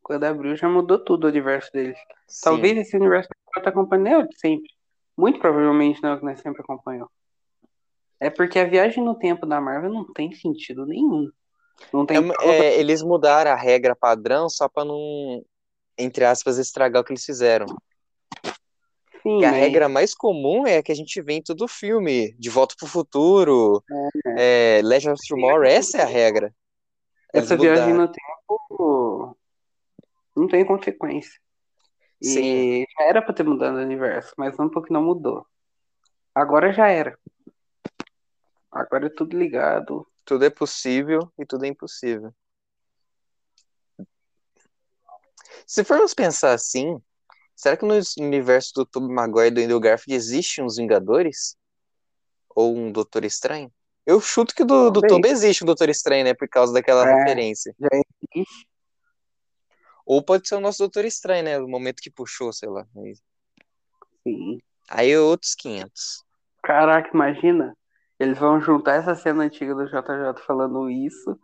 Quando 0.00 0.24
abriu, 0.24 0.56
já 0.56 0.68
mudou 0.68 1.04
tudo 1.04 1.24
o 1.24 1.28
universo 1.28 1.72
deles. 1.72 1.98
Sim. 2.28 2.40
Talvez 2.44 2.78
esse 2.78 2.96
universo 2.96 3.28
que 3.28 3.60
tá 3.60 3.70
acompanhando 3.70 4.28
é 4.32 4.36
sempre. 4.36 4.70
Muito 5.16 5.40
provavelmente 5.40 6.00
não 6.00 6.10
é 6.10 6.14
o 6.14 6.18
que 6.20 6.24
nós 6.24 6.40
sempre 6.40 6.62
acompanhamos. 6.62 7.17
É 8.20 8.30
porque 8.30 8.58
a 8.58 8.64
viagem 8.64 9.04
no 9.04 9.16
tempo 9.16 9.46
da 9.46 9.60
Marvel 9.60 9.92
não 9.92 10.12
tem 10.12 10.32
sentido 10.32 10.84
nenhum. 10.84 11.30
Não 11.92 12.04
tem 12.04 12.16
É, 12.40 12.48
é, 12.48 12.80
eles 12.80 13.02
mudaram 13.02 13.50
a 13.50 13.56
regra 13.56 13.94
padrão 13.94 14.48
só 14.48 14.68
pra 14.68 14.84
não, 14.84 15.44
entre 15.96 16.24
aspas, 16.24 16.58
estragar 16.58 17.02
o 17.02 17.04
que 17.04 17.12
eles 17.12 17.24
fizeram. 17.24 17.66
Sim, 19.22 19.44
a 19.44 19.50
mas 19.50 19.60
regra 19.60 19.88
mais 19.88 20.14
comum 20.14 20.66
é 20.66 20.78
a 20.78 20.82
que 20.82 20.92
a 20.92 20.94
gente 20.94 21.20
vê 21.20 21.34
em 21.34 21.42
todo 21.42 21.68
filme. 21.68 22.34
De 22.38 22.50
Volta 22.50 22.74
pro 22.78 22.88
Futuro, 22.88 23.82
é, 24.36 24.80
Legend 24.82 25.14
of 25.14 25.28
Tomorrow, 25.28 25.64
essa 25.64 25.98
é 25.98 26.02
a 26.02 26.06
regra. 26.06 26.52
Eles 27.34 27.50
essa 27.50 27.56
viagem 27.56 27.94
mudaram. 27.94 28.06
no 28.06 28.08
tempo 28.08 29.38
não 30.36 30.46
tem 30.46 30.64
consequência. 30.64 31.38
Sim. 32.22 32.82
E 32.82 32.86
já 32.96 33.04
era 33.04 33.22
pra 33.22 33.34
ter 33.34 33.44
mudado 33.44 33.76
o 33.76 33.82
universo, 33.82 34.32
mas 34.36 34.56
não 34.56 34.68
porque 34.68 34.92
não 34.92 35.02
mudou. 35.02 35.46
Agora 36.34 36.72
já 36.72 36.88
era. 36.88 37.18
Agora 38.78 39.06
é 39.06 39.10
tudo 39.10 39.36
ligado. 39.36 40.06
Tudo 40.24 40.44
é 40.44 40.50
possível 40.50 41.32
e 41.36 41.44
tudo 41.44 41.64
é 41.64 41.68
impossível. 41.68 42.32
Se 45.66 45.82
formos 45.82 46.14
pensar 46.14 46.52
assim, 46.52 47.02
será 47.56 47.76
que 47.76 47.84
no 47.84 47.94
universo 48.18 48.72
do 48.74 48.86
Tobey 48.86 49.12
Maguire 49.12 49.48
e 49.48 49.50
do 49.50 49.60
Andrew 49.60 49.80
Garfield 49.80 50.14
existe 50.14 50.62
uns 50.62 50.76
Vingadores? 50.76 51.56
Ou 52.50 52.76
um 52.76 52.92
Doutor 52.92 53.24
Estranho? 53.24 53.72
Eu 54.06 54.20
chuto 54.20 54.54
que 54.54 54.64
do, 54.64 54.90
do. 54.90 55.00
Tobey 55.00 55.30
existe 55.30 55.64
um 55.64 55.66
Doutor 55.66 55.88
Estranho, 55.88 56.24
né? 56.24 56.32
Por 56.32 56.48
causa 56.48 56.72
daquela 56.72 57.04
É. 57.04 57.14
referência. 57.14 57.74
Já 57.80 57.88
existe. 57.92 58.68
Ou 60.06 60.22
pode 60.22 60.46
ser 60.46 60.54
o 60.54 60.60
nosso 60.60 60.78
Doutor 60.78 61.04
Estranho, 61.04 61.42
né? 61.42 61.58
O 61.58 61.66
momento 61.66 62.00
que 62.00 62.10
puxou, 62.10 62.52
sei 62.52 62.68
lá. 62.68 62.86
Sim. 64.22 64.60
Aí 64.88 65.10
é 65.10 65.18
outros 65.18 65.56
500. 65.56 66.24
Caraca, 66.62 67.10
imagina. 67.12 67.76
Eles 68.18 68.38
vão 68.38 68.60
juntar 68.60 68.94
essa 68.96 69.14
cena 69.14 69.44
antiga 69.44 69.74
do 69.74 69.86
JJ 69.86 70.42
falando 70.44 70.90
isso, 70.90 71.38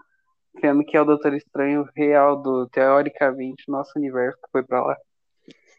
sendo 0.60 0.84
que 0.84 0.96
é 0.96 1.00
o 1.00 1.04
Doutor 1.04 1.34
Estranho 1.34 1.88
real 1.96 2.40
do, 2.40 2.68
teoricamente, 2.68 3.64
nosso 3.68 3.92
universo 3.96 4.38
que 4.42 4.50
foi 4.50 4.64
pra 4.64 4.84
lá. 4.84 4.96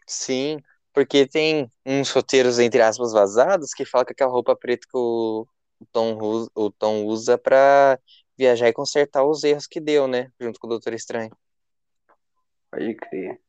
Sim, 0.06 0.58
porque 0.92 1.26
tem 1.26 1.70
uns 1.84 2.10
roteiros, 2.10 2.58
entre 2.58 2.80
aspas, 2.80 3.12
vazados 3.12 3.74
que 3.74 3.84
falam 3.84 4.06
que 4.06 4.12
aquela 4.12 4.30
roupa 4.30 4.56
preta 4.56 4.86
que 4.90 4.96
o 4.96 5.46
Tom, 5.92 6.16
usa- 6.22 6.50
o 6.54 6.70
Tom 6.70 7.04
usa 7.04 7.36
pra 7.36 7.98
viajar 8.38 8.68
e 8.68 8.72
consertar 8.72 9.24
os 9.24 9.44
erros 9.44 9.66
que 9.66 9.80
deu, 9.80 10.06
né? 10.06 10.30
Junto 10.40 10.58
com 10.58 10.66
o 10.66 10.70
Doutor 10.70 10.94
Estranho. 10.94 11.30
Pode 12.70 12.94
crer. 12.96 13.40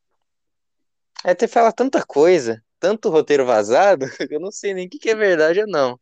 Até 1.24 1.46
fala 1.48 1.72
tanta 1.72 2.04
coisa, 2.04 2.62
tanto 2.78 3.10
roteiro 3.10 3.44
vazado, 3.44 4.06
que 4.28 4.34
eu 4.34 4.40
não 4.40 4.50
sei 4.52 4.74
nem 4.74 4.86
o 4.86 4.90
que 4.90 4.98
que 4.98 5.10
é 5.10 5.14
verdade 5.14 5.60
ou 5.60 5.66
não. 5.66 5.98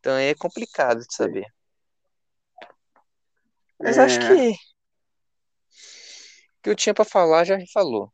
Então 0.00 0.16
é 0.16 0.34
complicado 0.34 1.00
de 1.00 1.14
saber. 1.14 1.46
Mas 3.78 3.98
É. 3.98 4.02
acho 4.02 4.18
que 4.18 4.50
o 4.50 4.54
que 6.62 6.70
eu 6.70 6.74
tinha 6.74 6.94
pra 6.94 7.04
falar 7.04 7.44
já 7.44 7.58
falou. 7.72 8.12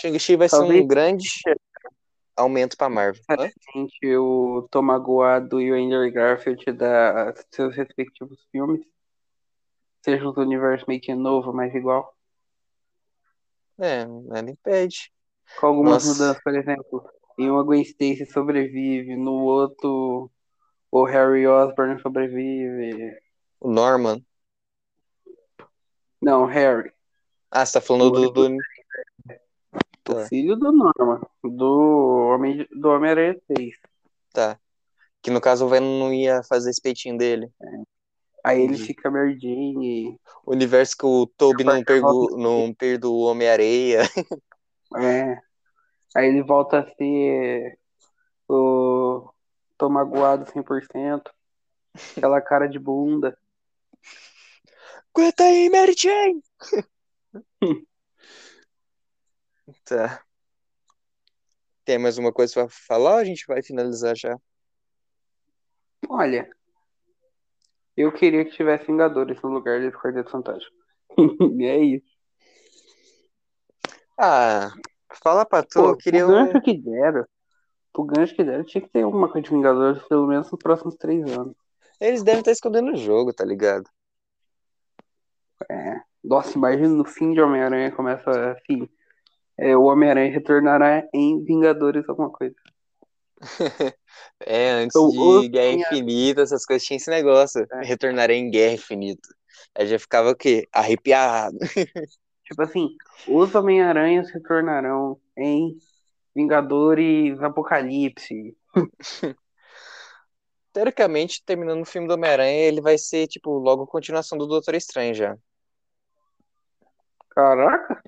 Shang-Chi 0.00 0.36
vai 0.36 0.48
ser 0.48 0.56
Talvez 0.56 0.84
um 0.84 0.86
grande 0.86 1.28
aumento 2.36 2.76
pra 2.76 2.88
Marvel. 2.88 3.22
Gente, 3.74 4.16
o 4.16 4.68
Tom 4.70 4.82
Magoado 4.82 5.60
e 5.60 5.72
o 5.72 5.74
Andrew 5.74 6.12
Garfield 6.12 6.64
da 6.72 7.32
seus 7.50 7.74
respectivos 7.74 8.38
filmes 8.52 8.84
sejam 10.04 10.32
do 10.32 10.40
universo 10.40 10.84
meio 10.86 11.00
que 11.00 11.14
novo, 11.14 11.52
mas 11.52 11.74
igual. 11.74 12.14
É, 13.78 14.04
nada 14.04 14.50
impede. 14.50 15.12
Com 15.58 15.66
algumas 15.66 16.04
Nossa. 16.04 16.12
mudanças, 16.12 16.42
por 16.42 16.54
exemplo, 16.54 17.10
em 17.38 17.50
um 17.50 17.58
a 17.58 17.62
Gwen 17.62 17.82
Stacy 17.82 18.26
sobrevive, 18.26 19.16
no 19.16 19.32
outro 19.44 20.30
o 20.90 21.04
Harry 21.04 21.46
Osborn 21.46 22.00
sobrevive. 22.00 23.16
O 23.60 23.70
Norman. 23.70 24.24
Não, 26.20 26.44
Harry. 26.46 26.90
Ah, 27.50 27.64
você 27.64 27.74
tá 27.74 27.80
falando 27.80 28.10
do, 28.10 28.30
do... 28.30 28.56
O 30.04 30.14
Tá, 30.14 30.26
filho 30.28 30.54
do 30.56 30.70
Norman, 30.70 31.20
do 31.42 32.28
Homem 32.32 32.64
do 32.70 32.88
Homem-Aranha 32.90 33.36
3. 33.48 33.74
tá. 34.32 34.58
Que 35.20 35.32
no 35.32 35.40
caso 35.40 35.66
o 35.66 35.68
Venom 35.68 35.98
não 35.98 36.14
ia 36.14 36.44
fazer 36.44 36.70
esse 36.70 36.80
peitinho 36.80 37.18
dele. 37.18 37.50
Aí 38.44 38.62
ele 38.62 38.74
Entendi. 38.74 38.84
fica 38.84 39.10
Mary 39.10 39.36
Jane. 39.40 40.20
O 40.44 40.52
universo 40.52 40.96
que 40.96 41.04
o 41.04 41.26
Toby 41.26 41.64
não, 41.64 41.82
pergu... 41.82 42.36
não 42.38 42.72
perdoou 42.72 43.24
o 43.24 43.30
Homem-Areia. 43.32 44.02
É. 44.96 45.36
Aí 46.16 46.28
ele 46.28 46.42
volta 46.42 46.78
a 46.78 46.94
ser 46.94 47.78
o 48.48 49.30
Tom 49.76 49.90
Magoado 49.90 50.50
100%. 50.50 51.30
Aquela 52.16 52.40
cara 52.40 52.66
de 52.66 52.78
bunda. 52.78 53.38
Aguenta 55.14 55.44
aí, 55.44 55.68
Mary 55.68 55.94
Jane! 55.94 56.42
Tá. 59.84 60.24
Tem 61.84 61.98
mais 61.98 62.16
uma 62.18 62.32
coisa 62.32 62.54
pra 62.54 62.68
falar 62.68 63.14
ou 63.14 63.18
a 63.18 63.24
gente 63.24 63.44
vai 63.46 63.62
finalizar 63.62 64.16
já? 64.16 64.38
Olha, 66.08 66.48
eu 67.96 68.12
queria 68.12 68.44
que 68.44 68.52
tivesse 68.52 68.86
Vingadores 68.86 69.42
no 69.42 69.50
lugar 69.50 69.80
desse 69.80 69.96
Quarteto 69.98 70.30
Fantástico. 70.30 70.74
E 71.60 71.64
é 71.64 71.78
isso. 71.78 72.16
Ah, 74.16 74.72
fala 75.22 75.44
pra 75.44 75.62
tu, 75.62 75.80
Pô, 75.82 75.88
eu 75.90 75.96
queria 75.96 76.26
o 76.26 76.30
um... 76.30 76.32
gancho 76.32 76.60
que 76.62 76.74
deram, 76.76 77.24
o 77.96 78.04
gancho 78.04 78.34
que 78.34 78.44
deram, 78.44 78.64
tinha 78.64 78.80
que 78.82 78.88
ter 78.88 79.02
alguma 79.02 79.28
coisa 79.28 79.44
de 79.48 79.54
Vingadores 79.54 80.02
pelo 80.04 80.26
menos 80.26 80.50
nos 80.50 80.58
próximos 80.62 80.96
três 80.96 81.24
anos. 81.36 81.54
Eles 82.00 82.22
devem 82.22 82.40
estar 82.40 82.52
escondendo 82.52 82.92
o 82.92 82.96
jogo, 82.96 83.32
tá 83.32 83.44
ligado? 83.44 83.88
É. 85.70 86.00
Nossa, 86.22 86.56
imagina 86.56 86.88
no 86.88 87.04
fim 87.04 87.32
de 87.32 87.40
Homem-Aranha 87.40 87.90
começa 87.92 88.52
assim. 88.52 88.88
É, 89.58 89.76
o 89.76 89.84
Homem-Aranha 89.84 90.30
retornará 90.32 91.06
em 91.14 91.42
Vingadores 91.42 92.08
alguma 92.08 92.30
coisa. 92.30 92.54
É, 94.40 94.70
antes 94.72 94.94
Então, 94.96 95.08
de 95.10 95.48
Guerra 95.48 95.70
Vingadores- 95.70 95.92
Infinita, 95.92 96.42
essas 96.42 96.64
coisas 96.66 96.86
tinha 96.86 96.96
esse 96.96 97.08
negócio. 97.10 97.66
É. 97.72 97.84
Retornarei 97.86 98.36
em 98.38 98.50
Guerra 98.50 98.74
Infinita. 98.74 99.28
Aí 99.74 99.86
já 99.86 99.98
ficava 99.98 100.30
o 100.30 100.36
quê? 100.36 100.66
Arrepiado. 100.72 101.56
Tipo 102.46 102.62
assim, 102.62 102.88
os 103.28 103.54
Homem-Aranhas 103.54 104.30
retornarão 104.30 105.20
em 105.36 105.76
Vingadores 106.34 107.40
Apocalipse. 107.42 108.56
Teoricamente, 110.72 111.42
terminando 111.44 111.82
o 111.82 111.86
filme 111.86 112.06
do 112.06 112.14
Homem-Aranha, 112.14 112.68
ele 112.68 112.80
vai 112.80 112.98
ser, 112.98 113.26
tipo, 113.26 113.50
logo 113.58 113.82
a 113.82 113.86
continuação 113.86 114.36
do 114.38 114.46
Doutor 114.46 114.74
Estranho 114.74 115.14
já. 115.14 115.36
Caraca, 117.30 118.02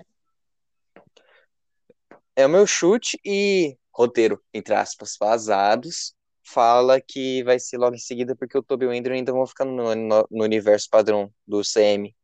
É 2.37 2.47
o 2.47 2.49
meu 2.49 2.67
chute 2.67 3.19
e 3.25 3.77
roteiro, 3.93 4.41
entre 4.55 4.75
aspas, 4.75 5.17
vazados, 5.19 6.15
fala 6.45 7.01
que 7.01 7.43
vai 7.43 7.59
ser 7.59 7.79
logo 7.79 7.97
em 7.97 7.99
seguida 7.99 8.37
porque 8.37 8.57
o 8.57 8.63
Tobey 8.63 8.87
e 8.87 8.91
o 8.93 8.97
Andrew 8.97 9.15
ainda 9.17 9.33
vão 9.33 9.47
ficar 9.47 9.65
no, 9.65 9.95
no- 9.95 10.29
no 10.31 10.45
universo 10.45 10.89
padrão 10.89 11.33
do 11.47 11.65
CM. 11.65 12.15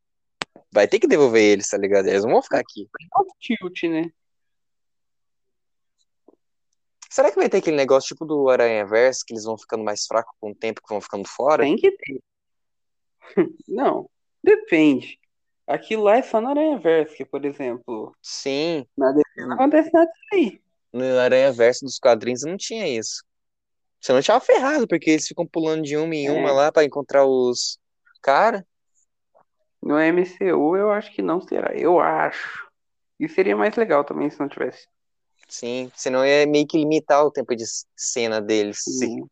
Vai 0.73 0.87
ter 0.89 0.99
que 0.99 1.07
devolver 1.07 1.43
eles, 1.43 1.69
tá 1.69 1.77
ligado? 1.77 2.07
Eles 2.09 2.25
não 2.25 2.33
vão 2.33 2.43
ficar 2.43 2.59
aqui. 2.61 2.89
é 3.01 3.21
um 3.21 3.27
tilt, 3.39 3.83
né? 3.85 4.11
Será 7.11 7.31
que 7.31 7.37
vai 7.37 7.49
ter 7.49 7.59
aquele 7.59 7.77
negócio 7.77 8.09
tipo 8.09 8.25
do 8.25 8.49
Aranha 8.49 8.85
Verso, 8.85 9.25
que 9.25 9.33
eles 9.33 9.45
vão 9.45 9.57
ficando 9.57 9.85
mais 9.85 10.05
fracos 10.07 10.35
com 10.41 10.51
o 10.51 10.55
tempo 10.55 10.81
que 10.83 10.89
vão 10.89 11.01
ficando 11.01 11.29
fora? 11.29 11.63
Tem 11.63 11.77
que 11.77 11.91
ter. 11.93 12.21
Não, 13.69 14.11
depende. 14.43 15.19
Aquilo 15.67 16.03
lá 16.03 16.17
é 16.17 16.23
só 16.23 16.41
na 16.41 16.51
Aranha 16.51 16.77
Verso, 16.79 17.15
que, 17.17 17.25
por 17.25 17.45
exemplo, 17.45 18.15
Sim, 18.21 18.85
na 18.97 19.13
DC 19.13 19.25
não 19.47 19.55
acontece 19.55 19.91
nada 19.95 20.11
disso 20.11 20.25
aí. 20.33 20.61
no 20.93 21.19
Aranha 21.19 21.53
Verso 21.53 21.85
dos 21.87 21.99
quadrinhos 21.99 22.43
não 22.43 22.57
tinha 22.57 22.87
isso. 22.87 23.25
Você 24.01 24.13
não 24.13 24.21
tinha 24.21 24.39
ferrado, 24.41 24.87
porque 24.87 25.11
eles 25.13 25.27
ficam 25.27 25.47
pulando 25.47 25.83
de 25.83 25.97
uma 25.97 26.15
em 26.15 26.29
uma 26.29 26.51
É. 26.51 26.53
lá 26.53 26.73
pra 26.73 26.85
encontrar 26.85 27.25
os 27.25 27.79
cara. 28.21 28.67
No 29.85 29.99
MCU 29.99 30.77
eu 30.79 30.91
acho 30.91 31.13
que 31.13 31.21
não 31.21 31.43
será. 31.43 31.75
Eu 31.77 32.01
acho. 32.01 32.67
E 33.21 33.29
seria 33.29 33.55
mais 33.55 33.77
legal 33.77 34.03
também 34.03 34.31
se 34.31 34.41
não 34.41 34.49
tivesse. 34.49 34.89
Sim, 35.47 35.93
senão 35.95 36.25
ia 36.25 36.47
meio 36.47 36.67
que 36.67 36.79
limitar 36.79 37.23
o 37.23 37.31
tempo 37.31 37.55
de 37.55 37.65
cena 37.95 38.41
deles. 38.41 38.79
Sim. 38.83 39.27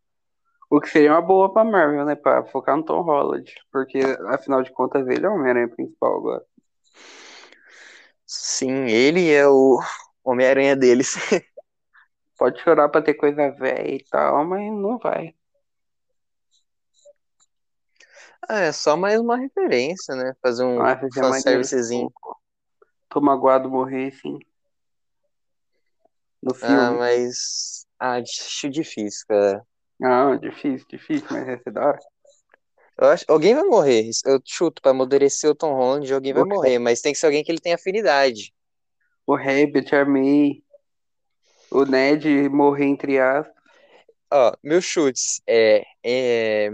O 0.71 0.79
que 0.79 0.91
seria 0.91 1.11
uma 1.11 1.23
boa 1.23 1.51
pra 1.51 1.65
Marvel, 1.65 2.05
né? 2.05 2.15
Pra 2.15 2.45
focar 2.45 2.77
no 2.77 2.85
Tom 2.85 3.01
Holland. 3.01 3.51
Porque, 3.73 4.01
afinal 4.29 4.63
de 4.63 4.71
contas, 4.71 5.09
ele 5.09 5.25
é 5.25 5.29
o 5.29 5.33
Homem-Aranha 5.33 5.69
principal 5.69 6.19
agora. 6.19 6.45
Sim, 8.27 8.85
ele 8.89 9.33
é 9.33 9.49
o 9.49 9.79
Homem-Aranha 10.23 10.77
deles. 10.77 11.15
Pode 12.37 12.61
chorar 12.61 12.91
pra 12.91 13.01
ter 13.01 13.15
coisa 13.15 13.51
velha 13.53 13.95
e 13.95 14.05
tal, 14.11 14.45
mas 14.45 14.71
não 14.71 14.99
vai. 14.99 15.35
Ah, 18.49 18.61
é 18.61 18.73
só 18.73 18.97
mais 18.97 19.21
uma 19.21 19.37
referência, 19.37 20.15
né? 20.15 20.35
Fazer 20.43 20.65
um 20.65 20.85
é 20.85 21.09
fanservicezinho. 21.15 22.13
Tô 23.09 23.21
magoado 23.21 23.71
morrer, 23.71 24.11
sim. 24.13 24.39
No 26.43 26.55
filme. 26.55 26.75
Ah, 26.75 26.93
mas. 26.93 27.87
Ah, 27.99 28.17
acho 28.17 28.69
difícil, 28.69 29.25
cara. 29.29 29.65
Não, 29.99 30.37
difícil, 30.37 30.87
difícil, 30.89 31.27
mas 31.31 31.47
ia 31.47 31.63
ser 31.63 31.71
da 31.71 31.87
hora. 31.87 31.99
Eu 32.99 33.09
acho, 33.09 33.25
alguém 33.29 33.55
vai 33.55 33.65
morrer. 33.65 34.11
Eu 34.25 34.41
chuto, 34.45 34.83
pra 34.83 34.91
amadurecer 34.91 35.51
o 35.51 35.55
Tom 35.55 35.75
Holland, 35.75 36.13
alguém 36.13 36.33
vai 36.33 36.45
morrer, 36.45 36.79
mas 36.79 37.01
tem 37.01 37.13
que 37.13 37.19
ser 37.19 37.27
alguém 37.27 37.45
que 37.45 37.51
ele 37.51 37.61
tenha 37.61 37.77
afinidade. 37.77 38.53
O 39.27 39.37
Rabbit, 39.37 39.95
a 39.95 40.05
May, 40.05 40.63
o 41.71 41.85
Ned 41.85 42.49
morrer 42.49 42.87
entre 42.87 43.19
aspas. 43.19 43.55
Ó, 44.33 44.53
meus 44.63 44.85
chutes 44.85 45.41
é, 45.47 45.85
é 46.03 46.71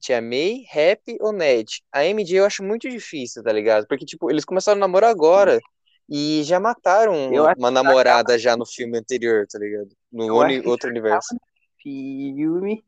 Tia 0.00 0.20
May, 0.20 0.64
Rap 0.68 1.02
ou 1.20 1.32
Ned? 1.32 1.82
A 1.92 2.04
MJ 2.04 2.38
eu 2.38 2.44
acho 2.44 2.62
muito 2.62 2.88
difícil, 2.88 3.42
tá 3.42 3.52
ligado? 3.52 3.86
Porque, 3.86 4.04
tipo, 4.04 4.30
eles 4.30 4.44
começaram 4.44 4.78
a 4.78 4.80
namorar 4.80 5.10
agora 5.10 5.60
e 6.08 6.42
já 6.44 6.60
mataram 6.60 7.30
uma 7.56 7.70
namorada 7.70 8.38
já 8.38 8.56
no 8.56 8.66
filme 8.66 8.98
anterior, 8.98 9.46
tá 9.46 9.58
ligado? 9.58 9.90
No 10.10 10.38
uni, 10.38 10.60
outro 10.66 10.90
universo. 10.90 11.36
Filme 11.82 12.84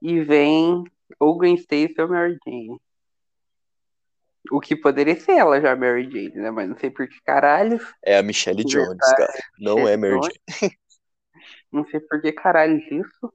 e 0.00 0.20
vem 0.22 0.84
ou 1.18 1.36
Gwen 1.36 1.54
Stacy 1.56 1.94
ou 1.98 2.08
Mary 2.08 2.38
Jane. 2.46 2.80
O 4.50 4.60
que 4.60 4.74
poderia 4.74 5.18
ser 5.18 5.32
ela 5.32 5.60
já, 5.60 5.76
Mary 5.76 6.04
Jane, 6.04 6.34
né? 6.34 6.50
Mas 6.50 6.68
não 6.68 6.78
sei 6.78 6.90
por 6.90 7.06
que 7.06 7.20
caralho. 7.22 7.78
É 8.02 8.16
a 8.16 8.22
Michelle 8.22 8.64
Jones, 8.64 8.98
cara. 8.98 9.32
Não 9.58 9.86
é 9.86 9.96
Mary 9.96 10.18
Jane. 10.22 10.40
Não 11.72 11.86
sei 11.86 12.00
por 12.00 12.20
que 12.20 12.32
caralho 12.32 12.78
isso. 12.78 13.32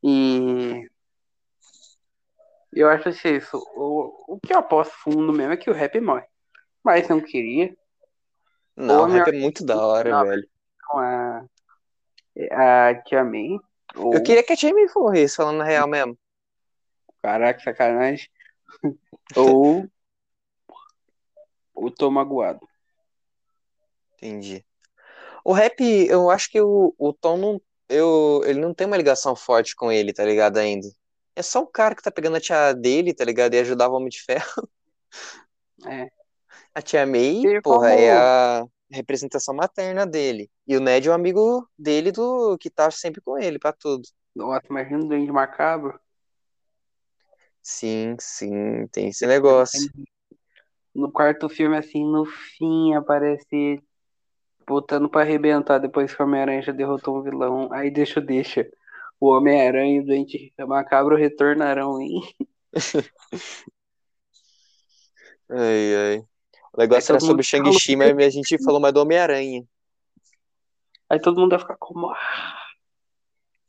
E 0.00 0.86
eu 2.74 2.88
acho 2.88 3.12
que 3.12 3.28
isso. 3.28 3.56
O, 3.74 4.34
o 4.34 4.40
que 4.40 4.52
eu 4.52 4.58
aposto 4.58 4.92
fundo 4.92 5.32
mesmo 5.32 5.52
é 5.52 5.56
que 5.56 5.70
o 5.70 5.74
rap 5.74 5.98
morre. 6.00 6.26
Mas 6.82 7.08
não 7.08 7.20
queria. 7.20 7.74
Não, 8.76 9.04
o 9.04 9.06
rap 9.06 9.28
é 9.28 9.32
muito 9.32 9.64
da 9.64 9.76
hora, 9.76 10.10
não, 10.10 10.24
velho. 10.24 10.48
A, 10.92 11.44
a 12.52 12.94
Tia 13.02 13.24
May. 13.24 13.58
Ou... 13.96 14.14
Eu 14.14 14.22
queria 14.22 14.42
que 14.42 14.52
a 14.52 14.56
Tia 14.56 14.74
May 14.74 14.86
morresse, 14.94 15.36
falando 15.36 15.58
na 15.58 15.64
real 15.64 15.88
mesmo. 15.88 16.18
Caraca, 17.22 17.60
sacanagem. 17.60 18.28
ou 19.36 19.88
o 21.74 21.90
Tom 21.90 22.10
Magoado. 22.10 22.66
Entendi. 24.16 24.64
O 25.44 25.52
rap, 25.52 25.80
eu 25.80 26.30
acho 26.30 26.50
que 26.50 26.60
o, 26.60 26.94
o 26.98 27.12
Tom 27.12 27.36
não. 27.36 27.62
Eu, 27.88 28.42
ele 28.46 28.60
não 28.60 28.72
tem 28.72 28.86
uma 28.86 28.96
ligação 28.96 29.36
forte 29.36 29.76
com 29.76 29.92
ele, 29.92 30.12
tá 30.12 30.24
ligado? 30.24 30.56
Ainda. 30.56 30.88
É 31.36 31.42
só 31.42 31.60
o 31.60 31.66
cara 31.66 31.94
que 31.94 32.02
tá 32.02 32.10
pegando 32.10 32.36
a 32.36 32.40
tia 32.40 32.72
dele, 32.72 33.12
tá 33.12 33.24
ligado? 33.24 33.54
E 33.54 33.58
ajudava 33.58 33.92
o 33.92 33.96
Homem 33.96 34.08
de 34.08 34.22
Ferro. 34.22 34.68
É. 35.86 36.08
A 36.74 36.80
tia 36.80 37.04
May, 37.04 37.44
e 37.44 37.60
porra, 37.60 37.90
como... 37.90 38.00
é 38.00 38.10
a 38.16 38.64
representação 38.90 39.54
materna 39.54 40.06
dele. 40.06 40.50
E 40.66 40.76
o 40.76 40.80
Ned 40.80 41.06
é 41.06 41.10
o 41.10 41.14
amigo 41.14 41.68
dele 41.78 42.10
do 42.10 42.56
que 42.58 42.70
tá 42.70 42.90
sempre 42.90 43.20
com 43.20 43.38
ele 43.38 43.58
pra 43.58 43.72
tudo. 43.72 44.02
Nossa, 44.34 44.66
imagina 44.70 45.04
o 45.04 45.08
Duende 45.08 45.30
Macabro. 45.30 46.00
Sim, 47.62 48.16
sim, 48.18 48.86
tem 48.88 49.08
esse 49.08 49.26
negócio. 49.26 49.90
No 50.94 51.10
quarto 51.10 51.48
filme, 51.48 51.76
assim, 51.76 52.04
no 52.04 52.24
fim, 52.24 52.94
aparece 52.94 53.82
botando 54.66 55.08
pra 55.08 55.22
arrebentar 55.22 55.78
depois 55.78 56.14
que 56.14 56.22
o 56.22 56.26
Homem-Aranha 56.26 56.62
já 56.62 56.72
derrotou 56.72 57.18
um 57.18 57.22
vilão. 57.22 57.72
Aí 57.72 57.90
deixa, 57.90 58.20
deixa 58.20 58.66
o 59.20 59.30
Homem-Aranha 59.30 59.96
e 59.96 60.00
o 60.00 60.06
Doente 60.06 60.52
Macabro 60.66 61.16
retornarão, 61.16 62.00
hein? 62.00 62.20
ai, 65.48 65.94
ai. 65.96 66.18
O 66.72 66.78
negócio 66.78 67.12
era 67.12 67.20
sobre 67.20 67.42
Shang-Chi, 67.42 67.96
mas 67.96 68.16
a 68.18 68.30
gente 68.30 68.62
falou 68.64 68.80
mais 68.80 68.92
do 68.92 69.00
Homem-Aranha. 69.00 69.64
Aí 71.08 71.20
todo 71.20 71.40
mundo 71.40 71.50
vai 71.50 71.60
ficar 71.60 71.76
como. 71.76 72.10
Ah, 72.10 72.66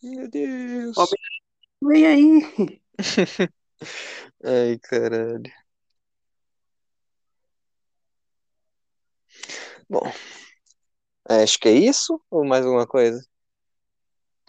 Meu 0.01 0.29
Deus. 0.29 0.95
Vem 1.81 2.05
aí. 2.05 2.81
ai, 4.43 4.79
caralho. 4.79 5.51
Bom, 9.87 10.11
acho 11.29 11.59
que 11.59 11.67
é 11.69 11.73
isso 11.73 12.19
ou 12.31 12.43
mais 12.43 12.65
alguma 12.65 12.87
coisa? 12.87 13.23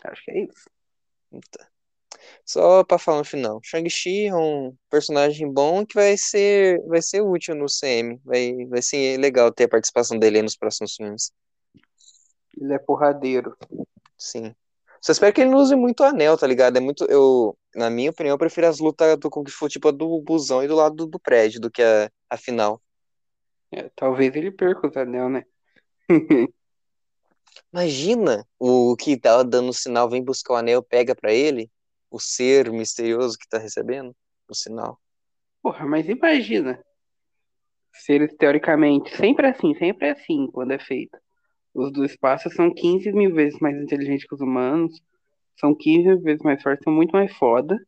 Acho 0.05 0.25
que 0.25 0.31
é 0.31 0.45
isso. 0.45 0.76
Só 2.45 2.85
para 2.85 2.99
falar 2.99 3.19
no 3.19 3.25
final, 3.25 3.61
Shang-Chi 3.63 4.27
é 4.27 4.35
um 4.35 4.77
personagem 4.89 5.53
bom 5.53 5.85
que 5.85 5.95
vai 5.95 6.17
ser, 6.17 6.81
vai 6.87 7.03
ser 7.03 7.21
útil 7.21 7.55
no 7.55 7.69
CM. 7.69 8.21
Vai, 8.25 8.67
vai 8.67 8.83
ser 8.83 9.19
legal 9.19 9.53
ter 9.53 9.65
a 9.65 9.69
participação 9.69 10.19
dele 10.19 10.43
nos 10.43 10.57
próximos 10.57 10.95
filmes. 10.95 11.33
Ele 12.57 12.73
é 12.73 12.79
porradeiro. 12.79 13.57
Sim. 14.17 14.55
Só 15.01 15.13
espero 15.13 15.33
que 15.33 15.41
ele 15.41 15.51
não 15.51 15.59
use 15.59 15.77
muito 15.77 16.03
anel, 16.03 16.37
tá 16.37 16.47
ligado? 16.47 16.77
É 16.77 16.81
muito. 16.81 17.05
Eu, 17.05 17.57
na 17.75 17.91
minha 17.91 18.11
opinião, 18.11 18.35
eu 18.35 18.39
prefiro 18.39 18.67
as 18.67 18.79
lutas 18.79 19.19
do 19.19 19.31
Kung 19.31 19.49
Fu, 19.49 19.69
tipo 19.69 19.89
a 19.89 19.91
do 19.93 20.21
busão 20.23 20.65
e 20.65 20.69
do 20.69 20.75
lado 20.75 20.97
do, 20.97 21.07
do 21.07 21.21
prédio, 21.21 21.61
do 21.61 21.71
que 21.71 21.83
a, 21.83 22.11
a 22.31 22.37
final. 22.37 22.81
É, 23.71 23.91
talvez 23.95 24.35
ele 24.35 24.51
perca 24.51 24.89
os 24.89 24.97
anel, 24.97 25.29
né? 25.29 25.45
Imagina 27.73 28.47
o 28.59 28.97
que 28.97 29.19
tava 29.19 29.45
dando 29.45 29.73
sinal, 29.73 30.09
vem 30.09 30.23
buscar 30.23 30.55
o 30.55 30.57
anel, 30.57 30.83
pega 30.83 31.15
para 31.15 31.33
ele, 31.33 31.71
o 32.11 32.19
ser 32.19 32.71
misterioso 32.71 33.39
que 33.39 33.49
tá 33.49 33.59
recebendo 33.59 34.15
o 34.49 34.55
sinal. 34.55 34.99
Porra, 35.63 35.87
mas 35.87 36.09
imagina. 36.09 36.83
Seres 37.93 38.35
teoricamente, 38.37 39.17
sempre 39.17 39.47
assim, 39.47 39.75
sempre 39.75 40.11
assim 40.11 40.49
quando 40.53 40.73
é 40.73 40.79
feito. 40.79 41.19
Os 41.75 41.93
do 41.93 42.05
espaço 42.05 42.49
são 42.51 42.73
15 42.73 43.13
mil 43.13 43.35
vezes 43.35 43.59
mais 43.59 43.77
inteligentes 43.77 44.27
que 44.27 44.35
os 44.35 44.41
humanos, 44.41 45.01
são 45.59 45.75
15 45.75 46.09
mil 46.09 46.21
vezes 46.21 46.43
mais 46.43 46.63
fortes, 46.63 46.85
são 46.85 46.93
muito 46.93 47.13
mais 47.13 47.33
foda. 47.37 47.79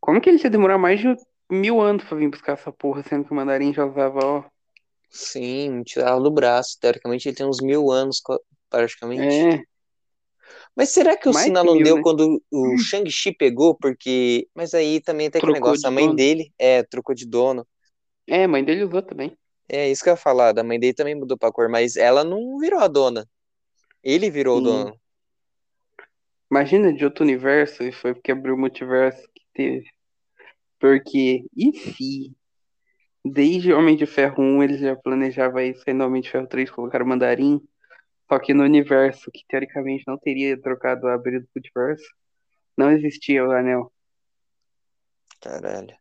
Como 0.00 0.20
que 0.20 0.28
eles 0.28 0.42
ia 0.42 0.50
demorar 0.50 0.78
mais 0.78 1.00
de 1.00 1.14
mil 1.50 1.80
anos 1.80 2.04
pra 2.04 2.16
vir 2.16 2.28
buscar 2.28 2.52
essa 2.52 2.72
porra, 2.72 3.02
sendo 3.02 3.24
que 3.24 3.32
o 3.32 3.34
mandarim 3.34 3.72
já 3.72 3.84
usava, 3.84 4.18
ó. 4.24 4.44
Sim, 5.10 5.82
tirava 5.82 6.20
do 6.20 6.30
braço. 6.30 6.78
Teoricamente 6.80 7.28
ele 7.28 7.36
tem 7.36 7.46
uns 7.46 7.60
mil 7.60 7.90
anos, 7.90 8.22
praticamente. 8.70 9.34
É. 9.34 9.62
Mas 10.74 10.90
será 10.90 11.16
que 11.16 11.28
o 11.28 11.32
Mais 11.32 11.46
sinal 11.46 11.64
não 11.64 11.74
mil, 11.74 11.84
deu 11.84 11.96
né? 11.96 12.02
quando 12.02 12.42
o 12.50 12.78
Shang-Chi 12.78 13.34
pegou? 13.34 13.74
Porque. 13.74 14.48
Mas 14.54 14.72
aí 14.72 15.00
também 15.00 15.28
tem 15.28 15.40
aquele 15.40 15.52
negócio. 15.52 15.86
A 15.86 15.90
mãe 15.90 16.06
dono. 16.06 16.16
dele 16.16 16.52
é, 16.58 16.82
trocou 16.84 17.14
de 17.14 17.26
dono. 17.26 17.66
É, 18.26 18.44
a 18.44 18.48
mãe 18.48 18.64
dele 18.64 18.84
usou 18.84 19.02
também. 19.02 19.36
É, 19.68 19.90
isso 19.90 20.02
que 20.02 20.08
eu 20.08 20.12
ia 20.12 20.16
falar. 20.16 20.52
Da 20.52 20.62
mãe 20.62 20.78
dele 20.78 20.94
também 20.94 21.14
mudou 21.14 21.36
pra 21.36 21.52
cor, 21.52 21.68
mas 21.68 21.96
ela 21.96 22.22
não 22.22 22.58
virou 22.58 22.80
a 22.80 22.88
dona. 22.88 23.28
Ele 24.02 24.30
virou 24.30 24.56
Sim. 24.56 24.62
o 24.62 24.64
dono. 24.64 25.00
Imagina 26.50 26.92
de 26.92 27.04
outro 27.04 27.24
universo, 27.24 27.82
e 27.82 27.92
foi 27.92 28.14
porque 28.14 28.32
abriu 28.32 28.54
o 28.54 28.58
multiverso 28.58 29.22
que 29.34 29.44
teve. 29.52 29.88
Porque, 30.80 31.44
e 31.56 31.78
se 31.78 32.32
desde 33.24 33.72
Homem 33.72 33.96
de 33.96 34.06
Ferro 34.06 34.42
1 34.42 34.62
ele 34.62 34.78
já 34.78 34.96
planejava 34.96 35.62
isso, 35.62 35.82
aí 35.86 35.94
no 35.94 36.06
Homem 36.06 36.22
de 36.22 36.30
Ferro 36.30 36.46
3 36.46 36.70
colocaram 36.70 37.04
o 37.04 37.08
Mandarim, 37.08 37.60
só 38.28 38.38
que 38.38 38.54
no 38.54 38.62
universo, 38.62 39.30
que 39.32 39.44
teoricamente 39.48 40.04
não 40.06 40.16
teria 40.16 40.60
trocado 40.60 41.08
a 41.08 41.14
abrigo 41.14 41.44
do 41.44 41.50
multiverso, 41.54 42.04
não 42.76 42.90
existia 42.92 43.44
o 43.44 43.50
anel. 43.50 43.92
Caralho. 45.40 45.96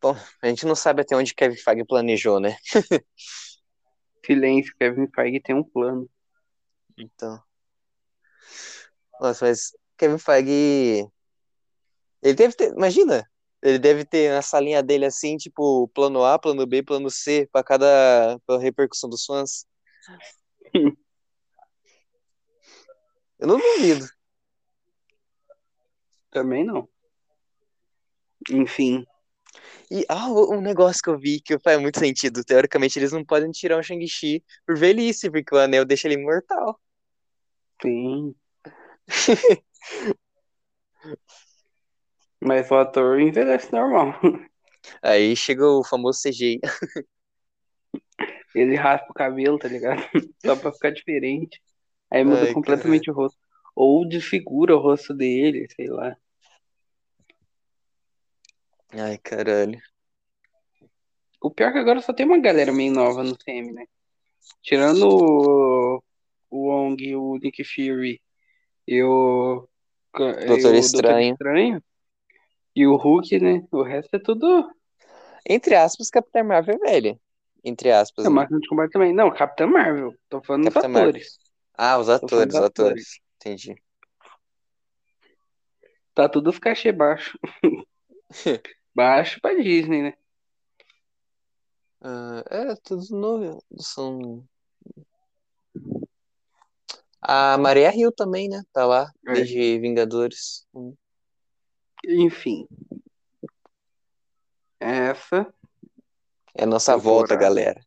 Bom, 0.00 0.16
a 0.42 0.48
gente 0.48 0.66
não 0.66 0.74
sabe 0.74 1.02
até 1.02 1.14
onde 1.14 1.34
Kevin 1.34 1.56
Feige 1.56 1.84
planejou, 1.84 2.40
né? 2.40 2.56
Silêncio, 4.24 4.74
Kevin 4.78 5.08
Feige 5.14 5.40
tem 5.40 5.54
um 5.54 5.62
plano. 5.62 6.08
Então. 6.98 7.40
Nossa, 9.20 9.46
mas 9.46 9.76
Kevin 9.96 10.18
Feige. 10.18 11.08
Ele 12.22 12.34
deve 12.34 12.54
ter. 12.54 12.72
Imagina, 12.72 13.28
ele 13.62 13.78
deve 13.78 14.04
ter 14.04 14.30
na 14.32 14.42
salinha 14.42 14.82
dele 14.82 15.04
assim, 15.06 15.36
tipo, 15.36 15.88
plano 15.88 16.24
A, 16.24 16.38
plano 16.38 16.66
B, 16.66 16.82
plano 16.82 17.10
C, 17.10 17.48
para 17.52 17.64
cada 17.64 18.38
pra 18.46 18.58
repercussão 18.58 19.08
dos 19.10 19.24
fãs. 19.24 19.66
Eu 23.38 23.46
não 23.46 23.58
duvido. 23.58 24.06
Também 26.30 26.64
não. 26.64 26.88
Enfim, 28.50 29.04
E 29.90 30.04
ah, 30.08 30.28
um 30.30 30.60
negócio 30.60 31.02
que 31.02 31.10
eu 31.10 31.18
vi 31.18 31.40
que 31.40 31.58
faz 31.60 31.80
muito 31.80 31.98
sentido. 31.98 32.44
Teoricamente, 32.44 32.98
eles 32.98 33.12
não 33.12 33.24
podem 33.24 33.50
tirar 33.50 33.78
o 33.78 33.82
Shang-Chi 33.82 34.44
por 34.66 34.76
velhice, 34.78 35.30
porque 35.30 35.54
o 35.54 35.58
anel 35.58 35.84
deixa 35.84 36.08
ele 36.08 36.16
imortal. 36.20 36.80
Sim. 37.82 38.34
Mas 42.44 42.68
o 42.70 42.74
ator 42.74 43.20
envelhece 43.20 43.72
normal. 43.72 44.18
Aí 45.00 45.36
chega 45.36 45.64
o 45.64 45.84
famoso 45.84 46.20
CGI. 46.22 46.60
Ele 48.52 48.74
raspa 48.74 49.06
o 49.10 49.14
cabelo, 49.14 49.58
tá 49.58 49.68
ligado? 49.68 50.02
Só 50.44 50.56
pra 50.56 50.72
ficar 50.72 50.90
diferente. 50.90 51.62
Aí 52.10 52.24
muda 52.24 52.46
Ai, 52.46 52.52
completamente 52.52 53.10
o 53.10 53.14
rosto. 53.14 53.38
Ou 53.76 54.06
desfigura 54.06 54.76
o 54.76 54.80
rosto 54.80 55.14
dele, 55.14 55.66
sei 55.74 55.86
lá. 55.86 56.16
Ai, 58.90 59.16
caralho. 59.18 59.80
O 61.40 61.50
pior 61.50 61.68
é 61.68 61.72
que 61.72 61.78
agora 61.78 62.02
só 62.02 62.12
tem 62.12 62.26
uma 62.26 62.38
galera 62.38 62.72
meio 62.72 62.92
nova 62.92 63.22
no 63.22 63.36
CM, 63.36 63.72
né? 63.72 63.86
Tirando 64.60 65.08
o, 65.08 66.02
o 66.50 66.68
Wong, 66.68 67.16
o 67.16 67.38
Nick 67.38 67.64
Fury 67.64 68.20
e 68.86 69.02
o, 69.02 69.66
Doutor 70.12 70.74
o 70.74 70.78
Estranho. 70.78 71.32
Estranho 71.32 71.82
e 72.74 72.86
o 72.86 72.96
Hulk, 72.96 73.38
né? 73.38 73.66
O 73.70 73.82
resto 73.82 74.14
é 74.14 74.18
tudo. 74.18 74.70
Entre 75.48 75.74
aspas, 75.74 76.08
Capitã 76.08 76.42
Marvel 76.42 76.76
é 76.76 76.78
velha. 76.90 77.20
Entre 77.64 77.90
aspas. 77.90 78.24
É 78.24 78.28
né? 78.28 78.34
máquina 78.34 78.58
de 78.58 78.68
combate 78.68 78.92
também. 78.92 79.12
Não, 79.14 79.30
Capitã 79.30 79.66
Marvel. 79.66 80.14
Tô 80.28 80.42
falando 80.42 80.64
Capitã 80.64 80.80
dos 80.80 80.90
Marvel. 80.90 81.08
atores. 81.10 81.38
Ah, 81.74 81.98
os 81.98 82.08
atores, 82.08 82.54
os 82.54 82.60
atores. 82.60 83.20
Entendi. 83.36 83.74
Tá 86.14 86.28
tudo 86.28 86.50
os 86.50 86.58
cachê 86.58 86.92
baixo. 86.92 87.38
baixo 88.94 89.40
pra 89.40 89.54
Disney, 89.54 90.02
né? 90.02 90.14
Ah, 92.00 92.42
é, 92.50 92.74
todos 92.82 93.10
novo. 93.10 93.62
São. 93.78 94.44
A 97.20 97.56
Maria 97.56 97.94
Hill 97.94 98.10
também, 98.12 98.48
né? 98.48 98.62
Tá 98.72 98.84
lá, 98.84 99.10
É. 99.28 99.32
desde 99.34 99.78
Vingadores. 99.78 100.66
Hum. 100.74 100.94
Enfim. 102.06 102.66
Essa. 104.80 105.52
É 106.54 106.64
a 106.64 106.66
nossa 106.66 106.92
Temporada. 106.92 107.18
volta, 107.18 107.36
galera. 107.36 107.80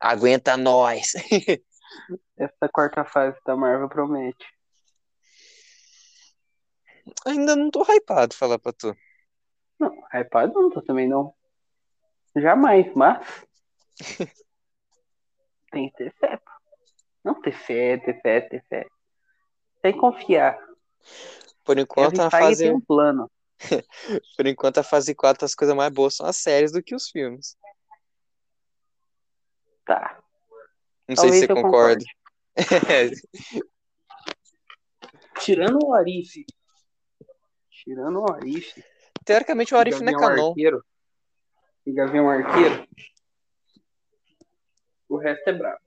Aguenta 0.00 0.56
nós. 0.56 1.12
Essa 2.36 2.68
quarta 2.72 3.04
fase 3.04 3.38
da 3.44 3.56
Marvel 3.56 3.88
promete. 3.88 4.46
Ainda 7.26 7.56
não 7.56 7.70
tô 7.70 7.82
hypado, 7.82 8.34
falar 8.34 8.58
pra 8.58 8.72
tu. 8.72 8.96
Não, 9.78 9.92
hypado 10.12 10.54
não 10.54 10.70
tô 10.70 10.82
também 10.82 11.08
não. 11.08 11.34
Jamais, 12.36 12.92
mas. 12.94 13.46
tem 15.70 15.90
que 15.90 15.96
ter 15.96 16.14
fé. 16.14 16.40
Não 17.24 17.40
ter 17.40 17.52
fé, 17.52 17.98
ter 17.98 18.20
fé, 18.20 18.40
ter 18.40 18.64
fé. 18.68 18.86
Tem 19.82 19.92
que 19.92 19.98
confiar. 19.98 20.58
Por 21.64 21.78
enquanto, 21.78 22.20
a 22.20 22.30
fase, 22.30 22.64
tem 22.64 22.74
um 22.74 22.80
plano. 22.80 23.30
por 24.36 24.46
enquanto, 24.46 24.78
a 24.78 24.82
fase 24.82 25.14
4, 25.14 25.44
as 25.44 25.54
coisas 25.54 25.76
mais 25.76 25.92
boas 25.92 26.14
são 26.14 26.26
as 26.26 26.36
séries 26.36 26.72
do 26.72 26.82
que 26.82 26.94
os 26.94 27.08
filmes. 27.08 27.56
Tá. 29.84 30.22
Não 31.08 31.16
Talvez 31.16 31.38
sei 31.38 31.46
se 31.46 31.46
você 31.46 31.62
concorda. 31.62 32.04
Tirando 35.40 35.78
o 35.84 35.94
Arif. 35.94 36.44
Tirando 37.70 38.20
o 38.20 38.30
Arif. 38.30 38.84
Teoricamente, 39.24 39.74
o 39.74 39.78
Arif 39.78 40.00
não 40.00 40.08
é 40.08 40.12
Gavião 40.12 40.28
canon. 40.28 40.48
Arqueiro. 40.48 40.84
E 41.86 41.92
Gavião 41.92 42.28
Arqueiro. 42.28 42.86
O 45.08 45.16
resto 45.16 45.48
é 45.48 45.52
brabo. 45.52 45.80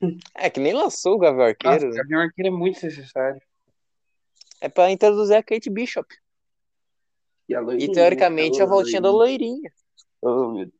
É 0.36 0.50
que 0.50 0.60
nem 0.60 0.74
lançou 0.74 1.14
o 1.14 1.18
Gavião 1.18 1.46
Arqueiro. 1.46 1.86
Nossa, 1.86 1.98
Gavião 1.98 2.20
Arqueiro 2.20 2.48
é 2.48 2.58
muito 2.58 2.84
necessário. 2.84 3.40
É 4.60 4.68
pra 4.68 4.90
introduzir 4.90 5.36
a 5.36 5.42
Kate 5.42 5.70
Bishop. 5.70 6.06
E, 7.48 7.54
a 7.54 7.60
E 7.60 7.64
loirinha, 7.64 7.92
teoricamente 7.92 8.58
né? 8.58 8.64
a 8.64 8.66
voltinha 8.66 9.00
da 9.00 9.10
loirinha. 9.10 9.72
Oh, 10.20 10.52
meu 10.52 10.66
Deus. 10.66 10.74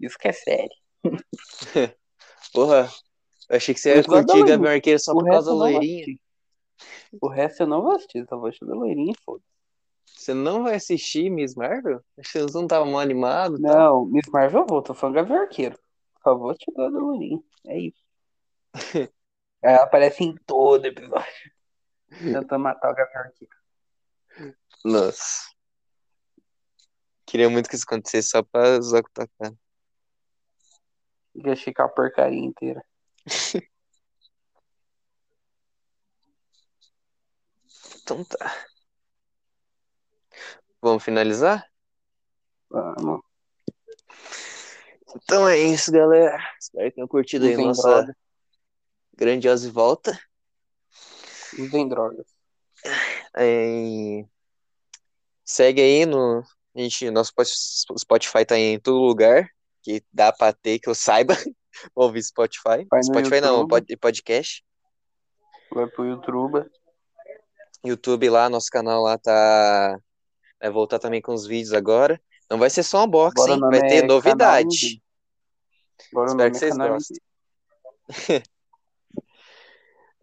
Isso 0.00 0.18
que 0.18 0.28
é 0.28 0.32
sério. 0.32 0.76
Porra, 2.52 2.90
eu 3.48 3.56
achei 3.56 3.74
que 3.74 3.80
você 3.80 3.92
Eu 3.92 3.96
ia 3.96 4.04
curtir. 4.04 4.44
Gavião 4.44 4.72
Arqueiro 4.72 5.00
só 5.00 5.12
O 5.12 5.16
por 5.16 5.24
causa 5.24 5.50
da 5.50 5.56
loirinha. 5.56 6.18
O 7.20 7.28
resto 7.28 7.62
eu 7.62 7.66
não 7.66 7.82
vou 7.82 7.92
assistir, 7.92 8.26
só 8.28 8.36
vou 8.36 8.48
assistir 8.48 8.66
da 8.66 8.74
loirinha 8.74 9.12
e 9.12 9.24
foda. 9.24 9.42
Você 10.04 10.34
não 10.34 10.62
vai 10.62 10.74
assistir 10.74 11.30
Miss 11.30 11.54
Marvel? 11.54 12.00
Acho 12.18 12.32
que 12.32 12.42
você 12.42 12.56
não 12.56 12.66
tava 12.66 12.84
mal 12.84 13.00
animado. 13.00 13.60
Tá? 13.60 13.74
Não, 13.74 14.06
Miss 14.06 14.28
Marvel 14.28 14.62
eu 14.62 14.66
vou, 14.66 14.82
tô 14.82 14.94
falando 14.94 15.16
Gavião 15.16 15.42
Arqueiro. 15.42 15.78
Só 16.22 16.36
vou 16.36 16.54
te 16.54 16.72
dar 16.74 16.90
da 16.90 16.98
loirinha. 16.98 17.40
É 17.66 17.78
isso. 17.78 18.02
Ela 19.62 19.82
aparece 19.84 20.24
em 20.24 20.34
todo 20.46 20.84
episódio. 20.84 21.52
Tentando 22.18 22.58
matar 22.58 22.90
o 22.90 22.94
Gavião 22.94 23.22
Arqueiro. 23.22 23.54
Nossa. 24.84 25.54
Queria 27.26 27.48
muito 27.48 27.68
que 27.68 27.74
isso 27.74 27.84
acontecesse 27.84 28.28
só 28.28 28.42
pra 28.42 28.80
zoar 28.80 29.02
com 29.02 29.10
tua 29.12 29.28
cara. 29.38 29.54
Ia 31.34 31.56
ficar 31.56 31.84
a 31.84 31.88
porcaria 31.88 32.44
inteira. 32.44 32.84
Então 38.04 38.22
tá. 38.22 38.66
Vamos 40.82 41.02
finalizar? 41.02 41.66
Vamos. 42.68 43.22
Então 45.16 45.48
é 45.48 45.58
isso, 45.58 45.90
galera. 45.90 46.38
Espero 46.60 46.84
que 46.90 46.94
tenham 46.96 47.08
curtido 47.08 47.46
aí 47.46 47.56
nossa 47.56 47.88
drogas. 47.88 48.16
grandiosa 49.16 49.72
volta. 49.72 50.20
Usem 51.58 51.88
drogas. 51.88 52.33
É, 53.36 54.24
Segue 55.44 55.80
aí 55.80 56.06
no. 56.06 56.42
A 56.74 56.80
gente, 56.80 57.10
nosso 57.10 57.32
Spotify 57.98 58.44
tá 58.44 58.58
em 58.58 58.80
todo 58.80 58.98
lugar 58.98 59.48
que 59.82 60.02
dá 60.12 60.32
pra 60.32 60.52
ter, 60.52 60.78
que 60.78 60.88
eu 60.88 60.94
saiba. 60.94 61.34
Ouvir 61.94 62.22
Spotify. 62.22 62.86
Vai 62.90 63.02
Spotify 63.02 63.40
não, 63.40 63.66
podcast. 64.00 64.64
Vai 65.70 65.86
pro 65.88 66.06
YouTube. 66.06 66.64
YouTube 67.84 68.30
lá, 68.30 68.48
nosso 68.48 68.70
canal 68.70 69.02
lá 69.02 69.18
tá. 69.18 69.98
Vai 70.60 70.70
voltar 70.70 70.98
também 70.98 71.20
com 71.20 71.34
os 71.34 71.46
vídeos 71.46 71.74
agora. 71.74 72.20
Não 72.50 72.58
vai 72.58 72.70
ser 72.70 72.82
só 72.82 73.00
um 73.00 73.04
unboxing, 73.04 73.60
vai 73.60 73.80
ter 73.80 74.04
é 74.04 74.06
novidade. 74.06 75.02
Espero 76.00 76.50
que 76.50 76.58
vocês 76.58 76.76
gostem. 76.76 77.18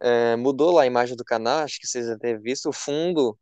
É, 0.02 0.36
mudou 0.36 0.72
lá 0.72 0.84
a 0.84 0.88
imagem 0.88 1.16
do 1.16 1.24
canal, 1.24 1.60
acho 1.60 1.80
que 1.80 1.88
vocês 1.88 2.08
já 2.08 2.16
devem 2.16 2.42
visto. 2.42 2.70
O 2.70 2.74
fundo, 2.74 3.38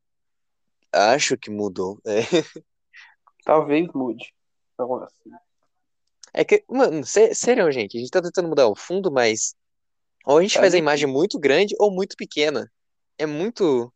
acho 0.93 1.38
que 1.38 1.50
mudou. 1.50 2.00
É, 2.06 2.22
Talvez 3.45 3.88
mude. 3.93 4.34
Então, 4.74 4.95
assim, 5.04 5.32
é 6.34 6.43
que, 6.45 6.63
mano, 6.69 7.06
sé- 7.06 7.34
sério, 7.34 7.72
gente, 7.72 7.98
a 7.98 8.00
gente 8.00 8.12
tá 8.12 8.22
tentando 8.22 8.48
mudar 8.50 8.67
o 8.67 8.76
fundo, 8.76 9.12
mas 9.12 9.56
ou 10.26 10.38
a 10.38 10.41
gente 10.41 10.54
Tá 10.54 10.60
faz 10.62 10.74
a 10.74 10.78
difícil. 10.78 10.84
imagem 10.84 11.08
muito 11.08 11.39
grande 11.39 11.76
ou 11.80 11.91
muito 11.91 12.15
pequena. 12.17 12.72
É 13.17 13.26
muito 13.26 13.93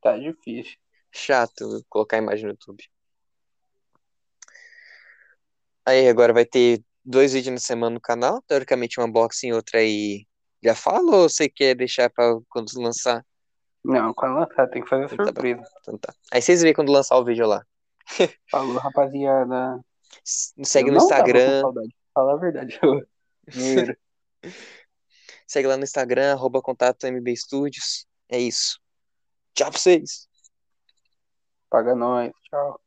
tá 0.00 0.16
difícil. 0.18 0.76
chato 1.12 1.84
colocar 1.88 2.16
a 2.16 2.22
imagem 2.22 2.44
no 2.46 2.52
YouTube. 2.52 2.82
Aí 5.86 6.08
agora 6.08 6.32
vai 6.32 6.44
ter 6.44 6.84
dois 7.04 7.32
vídeos 7.32 7.54
na 7.54 7.60
semana 7.60 7.94
no 7.94 8.00
canal, 8.00 8.42
teoricamente 8.42 9.00
um 9.00 9.04
unboxing 9.04 9.48
e 9.48 9.52
outra 9.52 9.80
aí. 9.80 10.26
Já 10.62 10.74
fala 10.74 11.16
ou 11.16 11.28
você 11.28 11.48
quer 11.48 11.74
deixar 11.74 12.10
pra 12.10 12.36
quando 12.48 12.70
lançar? 12.76 13.24
Não, 13.84 14.12
quando 14.12 14.34
lançar 14.34 14.66
tem 14.68 14.82
que 14.82 14.88
fazer 14.88 15.04
Então 15.04 15.16
tá 15.18 15.24
surpresa. 15.24 15.62
Então 15.80 15.98
tá. 15.98 16.12
Aí 16.32 16.42
vocês 16.42 16.62
veem 16.62 16.74
quando 16.74 16.92
lançar 16.92 17.16
o 17.16 17.24
vídeo 17.24 17.46
lá. 17.46 17.64
Falou, 18.50 18.76
rapaziada. 18.78 19.80
Segue 20.24 20.90
Eu 20.90 20.94
no 20.94 20.98
Instagram. 20.98 21.62
Fala 22.12 22.34
a 22.34 22.36
verdade. 22.36 22.78
segue 25.46 25.68
lá 25.68 25.76
no 25.76 25.84
Instagram, 25.84 26.32
arroba 26.32 26.60
contato 26.60 27.06
MB 27.06 27.36
Studios. 27.36 28.06
É 28.28 28.38
isso. 28.38 28.80
Tchau 29.54 29.70
pra 29.70 29.78
vocês. 29.78 30.28
Paga 31.70 31.94
nós. 31.94 32.32
Tchau. 32.50 32.80